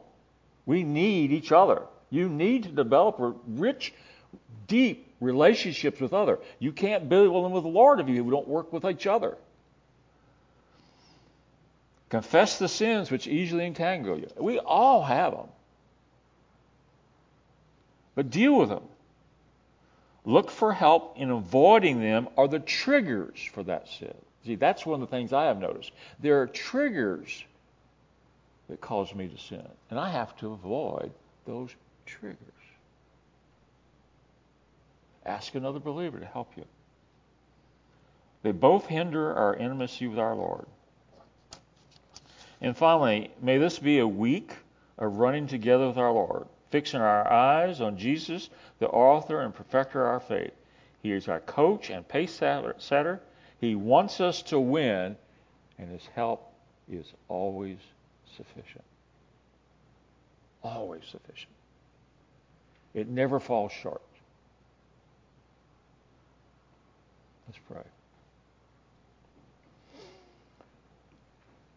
We 0.66 0.84
need 0.84 1.32
each 1.32 1.52
other. 1.52 1.84
You 2.10 2.30
need 2.30 2.64
to 2.64 2.70
develop 2.70 3.20
a 3.20 3.34
rich, 3.48 3.94
deep 4.72 5.14
relationships 5.20 6.00
with 6.00 6.14
other. 6.14 6.40
You 6.58 6.72
can't 6.72 7.10
build 7.10 7.44
them 7.44 7.52
with 7.52 7.64
the 7.64 7.70
Lord 7.70 8.00
if 8.00 8.08
you 8.08 8.32
don't 8.32 8.48
work 8.48 8.72
with 8.72 8.86
each 8.86 9.06
other. 9.06 9.38
Confess 12.10 12.58
the 12.58 12.70
sins 12.70 13.12
which 13.12 13.28
easily 13.28 13.66
entangle 13.66 14.18
you. 14.18 14.30
We 14.38 14.60
all 14.60 15.04
have 15.04 15.34
them. 15.34 15.48
But 18.16 18.30
deal 18.30 18.58
with 18.58 18.70
them. 18.70 18.84
Look 20.24 20.50
for 20.50 20.72
help 20.72 21.18
in 21.18 21.32
avoiding 21.32 22.00
them 22.00 22.30
are 22.38 22.48
the 22.48 22.60
triggers 22.60 23.40
for 23.54 23.64
that 23.64 23.90
sin. 23.90 24.16
See, 24.46 24.56
that's 24.56 24.86
one 24.86 25.02
of 25.02 25.10
the 25.10 25.16
things 25.16 25.34
I 25.34 25.46
have 25.46 25.60
noticed. 25.60 25.92
There 26.20 26.42
are 26.42 26.48
triggers 26.48 27.44
that 28.70 28.80
cause 28.80 29.14
me 29.14 29.28
to 29.28 29.38
sin, 29.38 29.68
and 29.90 30.00
I 30.00 30.12
have 30.12 30.36
to 30.38 30.54
avoid 30.54 31.12
those 31.46 31.72
triggers. 32.06 32.38
Ask 35.26 35.56
another 35.56 35.80
believer 35.80 36.20
to 36.20 36.26
help 36.26 36.56
you. 36.58 36.66
They 38.44 38.52
both 38.52 38.88
hinder 38.88 39.34
our 39.34 39.56
intimacy 39.56 40.08
with 40.08 40.20
our 40.20 40.36
Lord. 40.36 40.66
And 42.60 42.76
finally, 42.76 43.32
may 43.42 43.58
this 43.58 43.80
be 43.80 44.00
a 44.00 44.08
week 44.08 44.56
of 44.98 45.18
running 45.18 45.48
together 45.48 45.88
with 45.88 45.98
our 45.98 46.12
Lord 46.12 46.48
fixing 46.72 47.02
our 47.02 47.30
eyes 47.32 47.82
on 47.82 47.98
Jesus, 47.98 48.50
the 48.80 48.88
author 48.88 49.42
and 49.42 49.54
perfecter 49.54 50.02
of 50.02 50.08
our 50.08 50.20
faith. 50.20 50.54
He 51.04 51.12
is 51.12 51.28
our 51.28 51.42
coach 51.42 51.90
and 51.90 52.08
pace 52.08 52.34
setter. 52.34 53.20
He 53.60 53.76
wants 53.76 54.22
us 54.22 54.42
to 54.44 54.60
win, 54.60 55.18
and 55.78 55.90
his 55.90 56.08
help 56.16 56.54
is 56.90 57.06
always 57.28 57.78
sufficient. 58.38 58.84
Always 60.64 61.04
sufficient. 61.12 61.52
It 62.94 63.08
never 63.08 63.40
falls 63.40 63.72
short. 63.72 64.02
Let's 67.52 67.64
pray. 67.68 67.84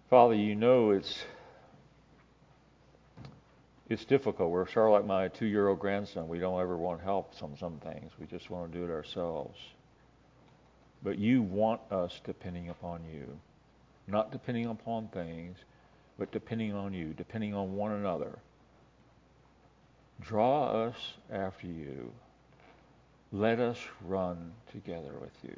Father, 0.09 0.37
you 0.37 0.55
know 0.55 0.91
it's 0.91 1.25
it's 3.89 4.05
difficult. 4.05 4.53
We're 4.53 4.71
sort 4.71 4.87
of 4.87 4.93
like 4.93 5.05
my 5.05 5.27
two-year-old 5.27 5.81
grandson. 5.81 6.29
We 6.29 6.39
don't 6.39 6.61
ever 6.61 6.77
want 6.77 7.01
help 7.01 7.33
on 7.43 7.57
some 7.59 7.81
things. 7.81 8.13
We 8.21 8.27
just 8.27 8.51
want 8.51 8.71
to 8.71 8.79
do 8.79 8.85
it 8.85 8.91
ourselves. 8.93 9.59
But 11.03 11.19
you 11.19 11.43
want 11.43 11.81
us 11.91 12.21
depending 12.25 12.69
upon 12.69 13.01
you, 13.13 13.27
not 14.07 14.31
depending 14.31 14.67
upon 14.67 15.09
things, 15.09 15.57
but 16.21 16.31
depending 16.31 16.73
on 16.73 16.95
you, 16.95 17.15
depending 17.15 17.53
on 17.53 17.75
one 17.75 17.91
another. 17.91 18.39
Draw 20.21 20.87
us 20.87 20.97
after 21.33 21.67
you. 21.67 22.13
Let 23.35 23.59
us 23.59 23.79
run 24.07 24.53
together 24.71 25.11
with 25.21 25.33
you. 25.43 25.57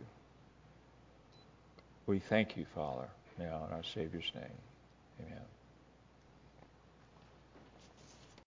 We 2.06 2.20
thank 2.20 2.56
you, 2.56 2.64
Father, 2.74 3.06
now 3.38 3.66
in 3.68 3.74
our 3.74 3.82
Savior's 3.82 4.32
name. 4.34 5.26
Amen. 5.26 5.42